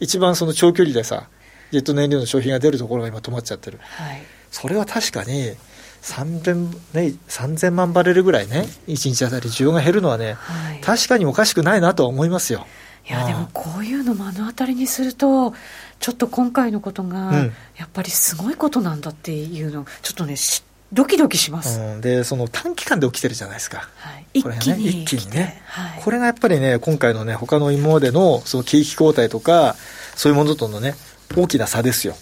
[0.01, 1.29] 一番その長距離でさ、
[1.71, 4.21] ジェット燃料の消費が出るところが今、止まっちゃってる、はい、
[4.51, 5.53] それは確かに
[6.01, 6.55] 3000、
[6.93, 12.65] ね、3000万バレルぐらいね、1日あたり需要が減るのはね、はい、確かにおかしくないなとは思いますよ。
[13.09, 15.53] いや、でもこういうの目の当たりにすると、
[15.99, 17.33] ちょっと今回のことが、
[17.77, 29.75] やっぱりすごいことなんだっていうの、ちょっとね、知ドキドキします、うん、でその短期間で起きてるじゃないですか、はい、一気に、ね、一気にね、はい、これがやっぱりね今回のね他の今までのその景気後退とか
[30.15, 30.95] そういうものとのね
[31.35, 32.15] 大きな差ですよ、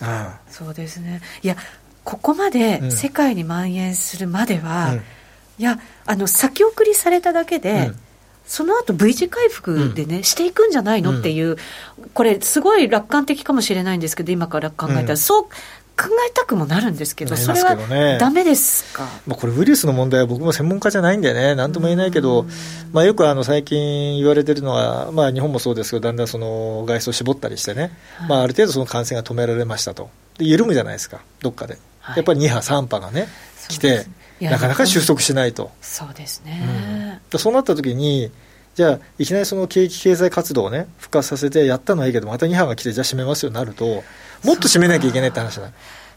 [0.00, 1.20] うん、そうですね。
[1.42, 1.56] いや
[2.02, 7.98] ここまで世界に蔓延するまでは、うん、いやあの先送りされただけで、うん
[8.52, 11.18] その後 V 字回復でね、うん、していくんじゃないの？
[11.18, 11.56] っていう、
[12.12, 15.50] これ、すごい楽観的かもしれないんですけど、今から考えたら、うん、そう考
[16.28, 17.76] えたくもなるんですけど、それは
[18.18, 22.44] だめですか、まあ、これ、ウイルスの問題は僕も専門家じゃないんでね、なんとも言えないけど、
[22.92, 33.28] まあ、よくあの最近言われてるのは、まあ、日本もそうですけど、だんだんその外出を絞ったりしてね、はい、まあ、ある程度その感染が止められましたと、で緩むじゃないですか、どっかで、はい、やっぱり2波、3波がね、
[33.68, 34.04] 来て、
[34.50, 35.70] なかなか収束しないと。
[35.80, 38.30] そうですね、うん、そうなった時に
[38.74, 44.02] じゃあ、いきなりその景気経済活動をね、復活させてやったのはいいけど、また2波が来て、じゃあ閉めますよなると、
[44.44, 45.70] もっと閉めなきゃいけないって話だ。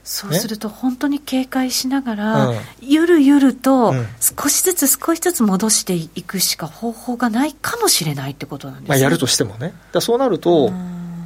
[0.05, 0.33] そう。
[0.33, 10.71] すると本当に警戒しながら、ゆるゆると少しずつ少しずつ戻していくしか方法がないかもしれないってことなんですね、まあ、やるとしてもね、だそうなると、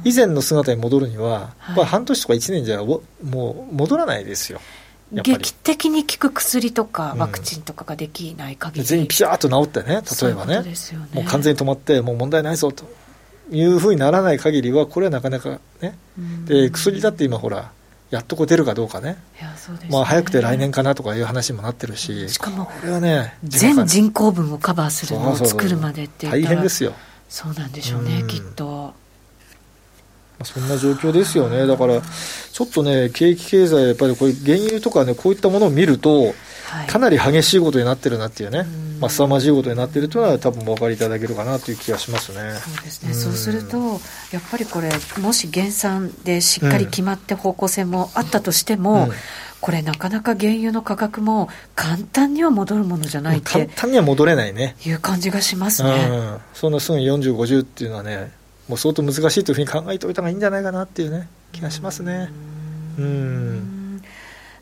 [0.02, 4.60] 以前の姿に戻るには、はい、半年とか1年じゃもう戻らないですよ。
[5.12, 10.74] 劇的に効く薬とかワクチンとかができない限り、うん、全員ピシャーと治ってね、例えばね、ううね。
[11.12, 12.84] もう完全に止まって、もう問題ないぞと
[13.50, 15.98] いうふうにならない限りは、これはなかなかね、
[16.46, 17.72] で薬だって今、ほら、
[18.10, 19.16] やっとこう出るかどうかね、
[19.82, 19.88] ね。
[19.88, 26.92] まあ、早くて来年かなとかいう話もなってるし、しかも、これはね、全人口分をカバーするのを作るまでって大変ですよ。
[27.28, 28.94] そうなんでしょうね、きっと。
[30.44, 36.34] そんな状況ですよね、だから、ちょっとね、景気経済、やっぱりこれ、原油とかね、こういったものを見ると、
[36.86, 38.64] かなり激しいことになってるなっていうね、
[39.00, 42.36] まあ、凄まじいことになっているというのは、多分お分かりいただけるかなという気がしますね。
[42.58, 44.00] そうですね、そうすると、
[44.32, 49.12] やっぱりこれ、もし減産でしっかり決まって方向性もあったとしても、うん。
[49.60, 54.74] これ、なかなか原油の価格も簡単には戻るものじゃないって簡単には戻れないね。
[54.86, 55.90] いう感じがしますね。
[56.10, 58.32] うん、そんなすぐに40、50っていうのはね、
[58.70, 62.30] もう相当難しいというふうに考えておいた方がいいんじゃないかなっていうね、気がしますね。
[62.98, 64.00] うん。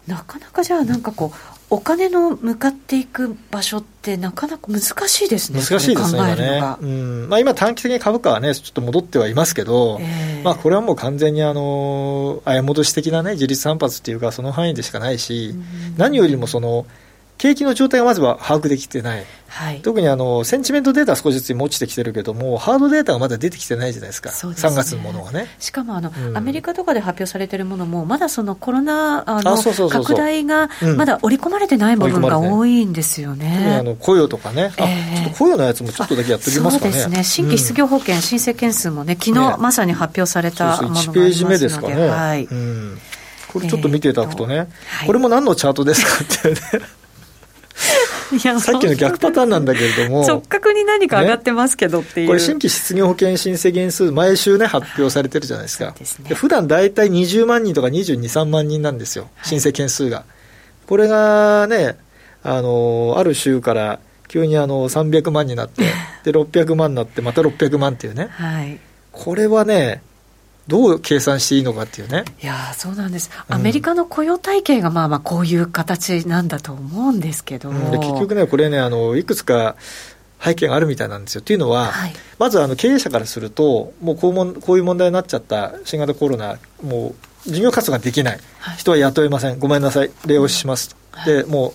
[0.07, 1.39] なかなかじゃあ、なんかこう、
[1.69, 6.63] お金の向かっていく場所ってなかなか難しいですね、難しいですね、今ね。
[6.81, 7.29] うん。
[7.29, 15.55] まあ、今、短期的に株価はね、ちょっと戻ってはいますけど、えー、まあ、これはもう完全にあの、あや戻し的なね、自立反発っていうか、その範囲でしかないし、
[15.99, 16.87] 何よりもその、
[17.39, 25.47] 景気の状態がまずは把握できてない、はい、特にあのセンチメントデータは少しずつ落ちてきてるけども、ハードデータがまだ出てきてないじゃないですか、すね、3月のものはね。
[25.61, 29.57] しかもあの、うん、アメリカとかで発表されてるものも、まだそのコロナあの
[29.89, 33.66] 拡大がまだ織り込まれてない部分が多いんですよね。
[33.66, 36.93] うん、あの雇用とかね、えー、ちょっと雇用のやつもちょっとだけやっておきますかね。
[36.93, 42.09] そうですね、新規失業保険申請件数もね、昨日まさに発表されたものがありますので、ね、1ページ目ですかね。
[42.09, 42.99] はい、うん。
[43.49, 46.97] これちょっと見ていただくとね、えーとはい、これも何のチャートですかってね
[48.61, 60.18] さっきの逆パターンなんだけれども、直角に何か上がってますけどっていう、ね、これ、新規失業保険申請件数、毎週ね、発表されてるじゃないですか、ですね、普段大体20万人とか22、3万人なんですよ、申請件数が。
[60.18, 60.26] はい、
[60.87, 61.97] これがね、
[62.43, 65.85] あのある週から急にあの300万になって、
[66.24, 68.79] で600万になって、また600万っていうね、はい、
[69.12, 70.03] これはね、
[70.69, 72.25] どう計算していいのかっていうね。
[72.43, 73.31] いやそうなんです。
[73.49, 79.77] アメリカの雇用体系がまあまあこういう形なんだと思うんですけど、うん、結局ね、これね、あのいくつか
[80.43, 81.41] 背景があるみたいなんですよ。
[81.41, 87.14] というのは、はい、まずあの経営者からすると、もうこうもこういう問題になっちゃった新型コロナ、も
[87.47, 91.73] う事業活動ができない、はい、人は雇えません、ごめんなさい、礼をします、うん、でもう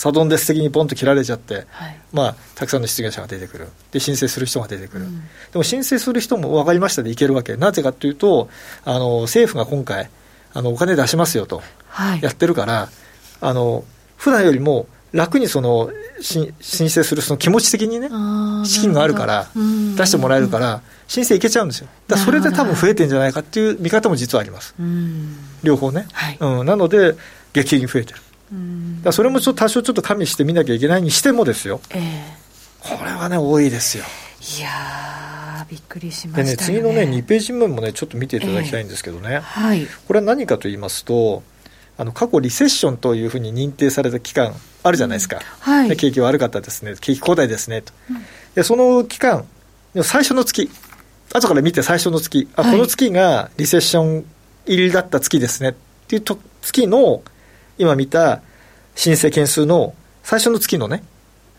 [0.00, 3.68] サドンデス的にポンと切られちゃって、はい、まあ、たくさんの失業者が出てくる。
[3.92, 5.26] で申請する人が出てくる、うん、で
[5.56, 7.54] も申請する人も分かりましたでいけるわけ。
[7.56, 8.48] なぜかというと
[8.86, 10.08] あの政府が今回
[10.54, 12.88] あのお金出しますよと、はい、やってるから
[13.42, 13.84] あの
[14.16, 15.90] 普段よりも楽にその
[16.22, 16.54] 申
[16.88, 18.08] 請するその気持ち的にね、
[18.64, 19.48] 資金があるから、
[19.96, 24.74] 出してもらえるから、申請いけちゃうんですよ、だそれで多分増えてるんじゃないかっていう見方も実はあります、
[25.64, 27.16] 両方ね、はい、うん、なので、
[27.52, 28.20] 劇的に増えてる、
[29.02, 34.04] だそれもちょっと多少ちょっと加味してみなきゃいけないにしてもですよ、えー、これはね、多いですよ。
[34.58, 41.42] いやびっくりしました、ね、でね、次のね、2ページ目もね、ちょっと見ていただきたいんですけどね、えーはい、これは何かと言いますと、
[41.96, 45.42] あの過去リセッションというふうに認定された期間あるじゃないですか、うん。
[45.42, 46.94] はい、景気悪かったですね。
[47.00, 47.82] 景気後退ですね。
[47.82, 48.16] と、うん、
[48.54, 49.46] でその期間
[50.02, 50.70] 最初の月。
[51.32, 52.48] 後から見て最初の月。
[52.56, 54.24] あ、この月がリセッション
[54.66, 55.70] 入りだった月ですね。
[55.70, 55.74] っ
[56.08, 57.22] ていうと月の
[57.80, 58.42] 今見た
[58.94, 61.02] 申請件数の最初の月のね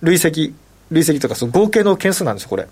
[0.02, 0.54] 累積
[0.92, 2.68] 累積とかその合計の件数なんですよこれ。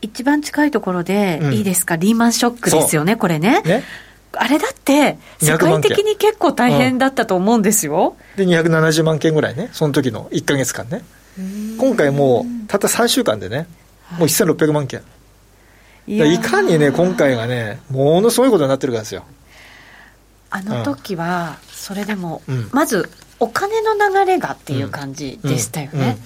[0.00, 3.60] 一番近いところでいいですか、うん、リーマンショックですよねこれね。
[3.62, 3.84] ね。
[4.32, 8.16] あれだって、世界的に結構大変だったと思うんですよ。
[8.36, 11.02] うん、で、270万件ぐらいね、その時の1か月間ね。
[11.78, 13.66] 今回もう、たった3週間でね、
[14.18, 15.02] もう1600万件。
[16.06, 19.24] いいかにね、今回がね、ものすごいことになってるからですよ。
[20.50, 21.56] あの時は、
[21.86, 23.08] それでも、うん、まず、
[23.38, 26.18] お金の流れがっていう感じでしたよね。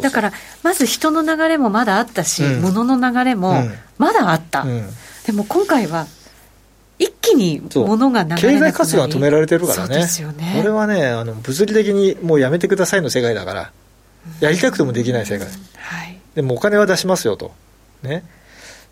[0.00, 0.32] だから、
[0.62, 3.64] まず人の流れもまだあったし、うん、物の流れも
[3.98, 4.64] まだあった。
[5.26, 6.06] でも今回は
[6.98, 10.54] 一気に物が流れ経済活動が止められてるからね、ね。
[10.56, 13.72] これはねあの、物理的にもうやめてくださいの世界だから、
[14.40, 17.52] やりたくてもできない世界、はい、でもお金は出しますよと、
[18.02, 18.24] ね、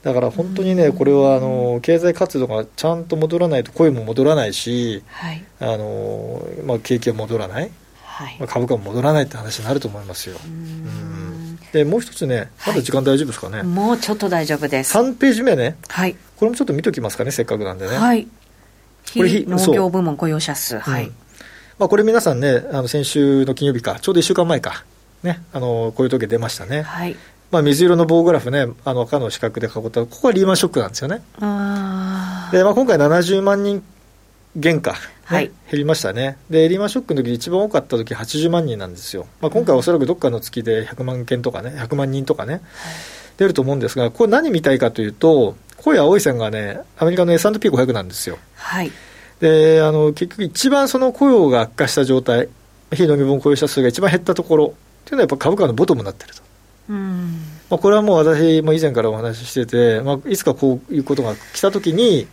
[0.02, 7.70] だから本当にね、これはあの経済活動がちゃんと戻らないと、声も戻らないし、はい、あのまあ、景気は戻らない、
[8.02, 10.36] はい、まあ、株価も戻らないって話になると思いますよ。
[10.44, 11.58] うん。
[11.72, 14.96] でもう一つね、まだ時間大丈夫ですかね、はい、もうちょっと大丈夫です。
[14.98, 17.96] 3ページ目ね、はい、これもちょっと見ときますかね、せっかくなんでね。
[17.96, 21.14] はい、これ農業部門雇用者数、はい、うん、
[21.78, 24.84] まあ、これ皆さんね、あの先週の金曜日か、ちょうど1週間前か、
[25.22, 26.82] ね、あのこういう時出ましたね。
[26.82, 27.14] はい
[27.52, 31.22] まあ、水色の棒グラフね、あの赤の四角で囲った、ここはリーマンショックなんですよね。
[31.38, 33.82] あで、まあ、今回70万人
[34.56, 42.62] 減価、ね、はい、減りましたね、でリーマンショックの時一番多かった時80万人なんですよ、まあ、今回おそらくどっかの月で100万件とかね、100万人とかね、はい、
[43.36, 48.38] 出ると思うんですが、これ、何見たいかというと、濃い青い線がね、アメリカの S&P500 なんですよ。
[48.54, 48.90] はい、
[49.40, 52.48] であの結局、一番その雇用が悪化した状態、
[52.94, 54.68] 非農業分雇用者数が一番減ったところっ
[55.04, 56.51] ていうのは、やっぱ株価のボトムになってると。
[56.88, 57.40] うん。
[57.70, 62.26] まあ、これはもう私も以前からお話ししてて、まあ、いつかこういうことが来たときに、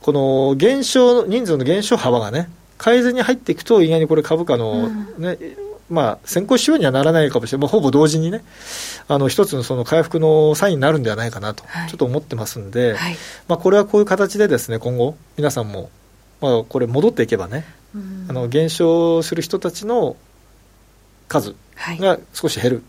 [0.00, 4.88] この減少、人数の減少幅がね、改善に入っていくと、意外にこれ、株価の
[5.18, 5.38] ね、うん、
[5.88, 8.44] まあ、先行指標にはならないかもしれない、まあ、ほぼ同時にね、
[9.08, 13.16] あの一つのその回復のサインになるんではないかなと、はい、ちょっと思ってますんで、はい、
[13.48, 15.90] まあ、これはこういう形でですね、今後、皆さんも、
[16.40, 17.64] まあ、これ、戻っていけばね、
[17.94, 20.16] うん、あの減少する人たちの
[21.28, 22.82] 数が少し減る。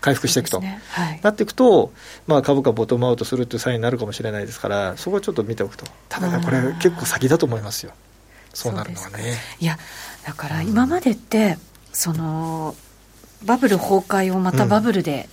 [0.00, 0.80] 回復していくと、ね。
[0.90, 1.92] はい、なっていくと、
[2.26, 7.92] まあ、株価ボトムアウトするというサインになるかもしれないですから、そこはちょっと見ておくと、ただね、これ、結構先だと思いますよ、
[8.54, 9.38] そうなるのはね。
[9.60, 9.78] いや
[10.24, 11.58] だから今までって、うん、
[11.92, 12.76] その
[13.44, 15.28] バブル崩壊をまたバブルで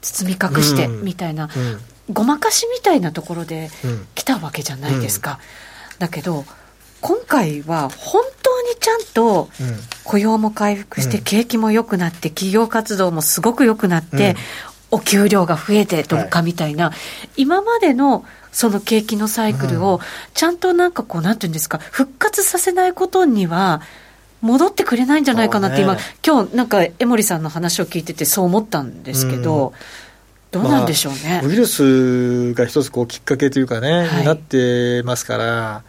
[0.00, 1.48] 包み隠してみたいな、
[2.10, 3.70] ごまかしみたいなところで
[4.14, 5.38] 来たわけじゃないですか。
[5.98, 6.44] だけど
[7.02, 9.50] 今回は本当にちゃんと
[10.04, 14.36] 雇用も回復して、景気も良くなって、企業活動もすごく良くなって、
[14.90, 16.92] お給料が増えてとかみたいな、
[17.36, 20.00] 今までのその景気のサイクルを、
[20.34, 23.82] ちゃんとなんかこう、なんていうんですか、復活させないことには、
[24.42, 29.72] 戻ってくれないんじゃないかなって今、今日なんか江森さんの話を聞いててそう思ったんですけど、
[30.50, 35.82] どうなんでしょうね、ウイルスが一つこうきっかけというかね、になってますから、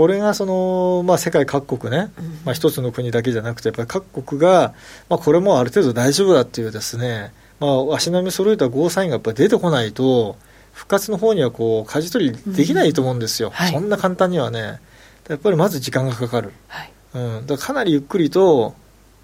[0.00, 2.10] これがその、まあ、世界各国ね、
[2.46, 4.72] まあ、一つの国だけじゃなくて、やっぱり各国が、
[5.10, 10.38] まあ、これもある程度大丈夫だっていうですね、まあ、足並み揃えたゴーサインがやっぱり出てこないと、
[10.72, 13.52] 復活の方にはこう舵取りできないと思うんですよ、うん。
[13.52, 14.80] はい、そんな簡単にはね、
[15.28, 18.74] やっぱりまず時間がかかる、はい、うん、だかなりゆっくりと、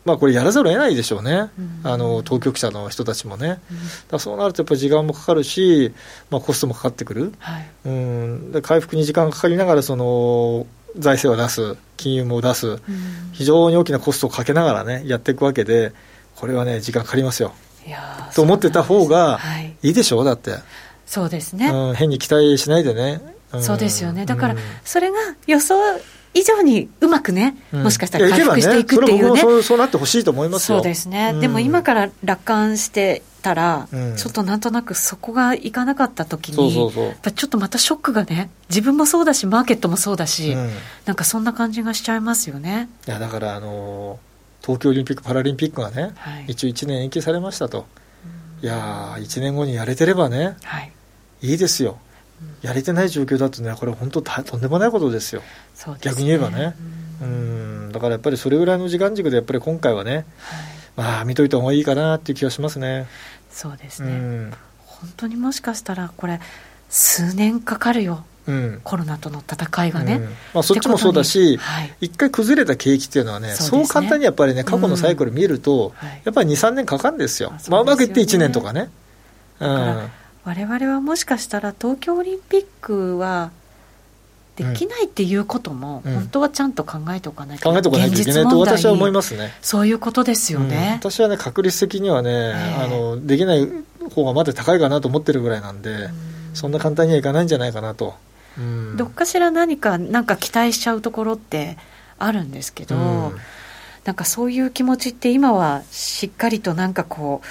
[0.06, 3.60] まあ、これやらざるを得ないでしょうね、うん、あの当局者の人たちもね、
[4.12, 5.92] うん、そうなるとやっぱり時間もかかるし、
[6.30, 10.66] まあ、コストもかかってくる、はい、うん、で回復に時間がかかりながらその
[10.98, 12.80] 財政を出す、金融も出す、うん、
[13.32, 15.92] 非常に大きなコストをかけながらね、やっていくわけで、
[16.36, 17.52] これはね、時間かかりますよ。
[18.34, 19.38] と思ってた方が
[19.82, 19.90] い。
[19.90, 20.54] いでしょう、だって。
[21.06, 23.20] そうですね、うん、変に期待しないでね。
[23.60, 24.26] そうですよね。
[24.26, 25.76] だから、それが予想
[26.38, 29.32] 以上にうまくね、もしかしたら回復していくっていうね。
[29.34, 31.32] ねそうそうなってほしいと思いますそうですね。
[31.40, 37.32] でも今から楽観してたら、うん、ちょっとなんとなくそこがいかなかった時に、そうそうそう。
[37.32, 40.70] ちょっとまたショックがね、自分もそうだし、マーケットもそうだし、うん、
[41.06, 42.88] なんかそんな感じがしちゃいますよね。
[43.06, 44.26] いや、だからあのー
[44.66, 47.86] 東京オリンピック・パラリンピックがね、はい、一応1年延期されましたと、
[48.62, 50.92] いやー、1年後にやれてればね、はい、
[51.40, 52.00] いいですよ、
[52.62, 55.42] やれてない状況だとね、これ、本当、とんでもないことですよ、
[55.74, 56.74] すね、逆に言えばね。
[57.22, 57.92] うん。
[57.92, 60.26] だからやっぱりそれぐらいの時間軸で、やっぱり今回はね、
[60.96, 63.06] まあ、見といた方がいいかなっていう気がしますね。
[63.50, 64.50] そうですね、
[64.84, 66.40] 本当にもしかしたら、これ、
[66.88, 68.24] 数年かかるよ。
[68.46, 70.22] うん、コロナとの戦いがね、うん、
[70.54, 78.88] まあ、そっちもそうだし、はい、一回崩れた景気っていうのはね、そう、ね,、簡単にやっぱりね、過去のサイクル見ると、うん、やっぱり2、3年かかるんですよ、まあ、まあ、うまくいって1年とかね。
[79.58, 80.10] うん、わ
[80.54, 83.50] れわれはもしかしたら、東京オリンピックは
[84.56, 89.52] できないっていうことも、本当はちゃんと考えておかないと、考えておかないといけないと私は思いますね。
[89.60, 90.98] そういうことですよね。
[90.98, 93.68] 私はね、確率的にはね、えー、あの、できない
[94.14, 96.08] 方がまだ高いかなと思ってるぐらいなんで、
[96.54, 98.14] そんな簡単にはいかないんじゃないかなと。
[98.96, 101.76] どっかしら何かなんか期待しちゃうところって
[102.18, 103.36] あるんですけど、うん、
[104.06, 107.46] なんかそういう気持ちって今はしっかりとなんかこう、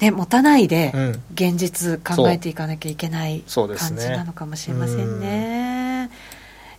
[0.00, 0.92] ね、持たないで
[1.34, 6.06] 現実考えていかなきゃいけない感じなのかもしれませんね。
[6.06, 6.10] ね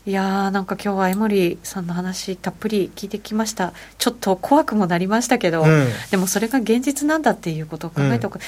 [0.07, 3.73] いやーなんか今日は江森さんの話たっぷり聞いてきました。
[3.99, 8.41] ちょっと怖くもなりましたけど、うん、でもそれが現実なんだっていうことを考えておく、うん、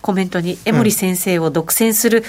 [0.00, 2.22] コメントに江森先生を独占するう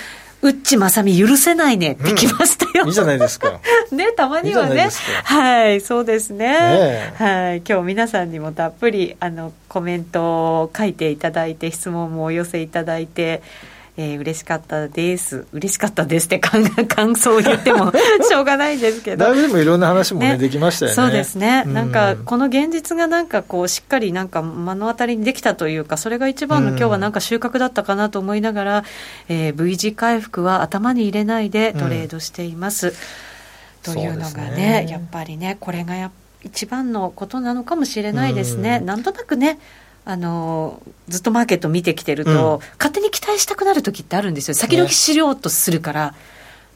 [0.50, 3.60] っちまさみ許せないねってきましたよ、うん、いいじゃないですか。
[3.92, 4.90] ねたまにはね。
[5.24, 10.24] はいそうですね、ね、はい今日皆さんにもたっぷりあのコメント
[10.62, 13.42] を書いていただいて質問もお寄せいただいて
[13.98, 17.94] えー、嬉しかったです、嬉しかったですって感 感想を言っても
[18.28, 20.38] しょうがないんですけど、だいぶでもいろんな話もね、ね。
[20.38, 20.96] できましたよね。
[20.96, 28.84] そうですね、うん、なんかこの現実がなんかこう、しっかりなんか目の当たりにできたというか、それが一番の今日はなんか収穫だったかなと思いながら、うん、
[29.30, 32.94] えー、V 字回復は頭に入れないでトレードしています。
[33.88, 34.88] うん、というのがね、ね。
[34.90, 36.12] やっぱりね、これがや
[36.44, 38.80] 一番のことなのかもしれないですね。
[38.80, 39.58] なんとなくね
[40.08, 46.12] あのずっとマーケット見てきてると、うん、勝手に期待したくなる時ってあるんですよ、先々しようとするから。
[46.12, 46.18] ね、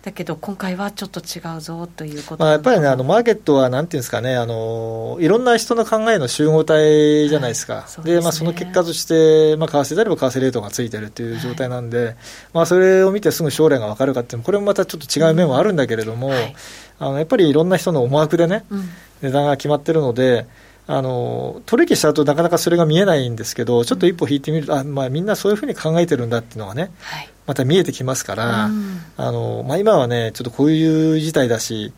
[0.02, 12.16] だけど今回はちょっと違うぞということ、まあ、やっぱりね、あのマーケットはなんていうんですかねあの、いろんな人の考えの集合体じゃないですか、はい、そで、ね、まあ、その結果として、まあ、為替であれば為替レートがついてるっていう状態なんで、はい、
[12.54, 16.56] まあ、それを見てすぐ将来が分かるかっていうこれもまたちょっと違う面はあるんだけれども、はい、
[16.98, 18.90] あのやっぱりいろんな人の思惑でね、うん、
[19.22, 20.48] 値段が決まってるので、
[20.92, 31.94] あの取引しちゃうとなかなかそれが見えないんですけど、ちょっと一歩引いてみると、あまあ、みんなそういうふうに考えてるんだっていうのがね、はい、また見えてきますから、うん、あのまあ、今はね、ちょっとこういう事態だし、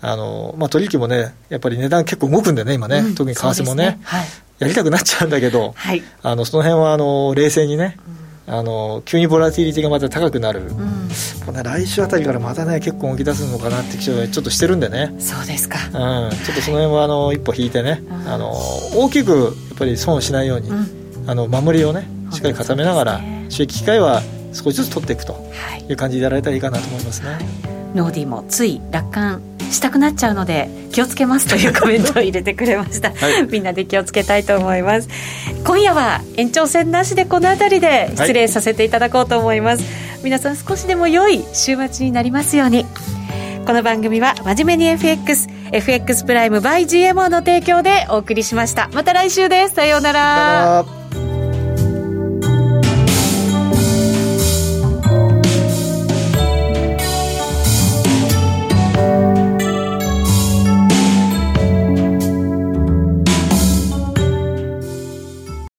[0.00, 3.98] あのまあ、取引もね、やっぱり値段結構動くんだよね、今ね、うん、特に為替もね、ね。
[4.04, 4.26] はい、
[4.60, 11.08] やりたくなっちゃうんだけど、はい、あのその辺はあの冷静にね、うんあの急にボラティリティがまた高くなる、うん、
[11.44, 15.12] これ来週あたりからまたね結構動き出すのかなってちょっとしてるんでね。
[15.18, 18.52] そうですか、うん、ちょっとその辺はあの一歩引いてね、うん、あの
[18.94, 20.86] 大きくやっぱり損しないように、うん、
[21.26, 24.22] あの守りをねしっかり固めながら、ね、収益機会は
[24.52, 25.36] 少しずつ取っていくと
[25.88, 25.92] い。
[25.92, 27.44] う感じでやられたらいいかなと思いますね、はい、
[27.94, 35.08] ノーディもつい楽観したくなっちゃうので気をつけますというコメントを入れてくれました、はい、 みんなで気をつけたいと思います。
[35.64, 42.86] 今夜は延長戦なしでこの辺りで失礼させていただこうと思います、はい、皆さん少しでも良い週末になりますように。
[43.66, 48.88] この番組は真面目に FX FX プライム by GMO の提供でお送りしました。
[48.92, 49.74] また来週です。
[49.74, 51.05] さようなら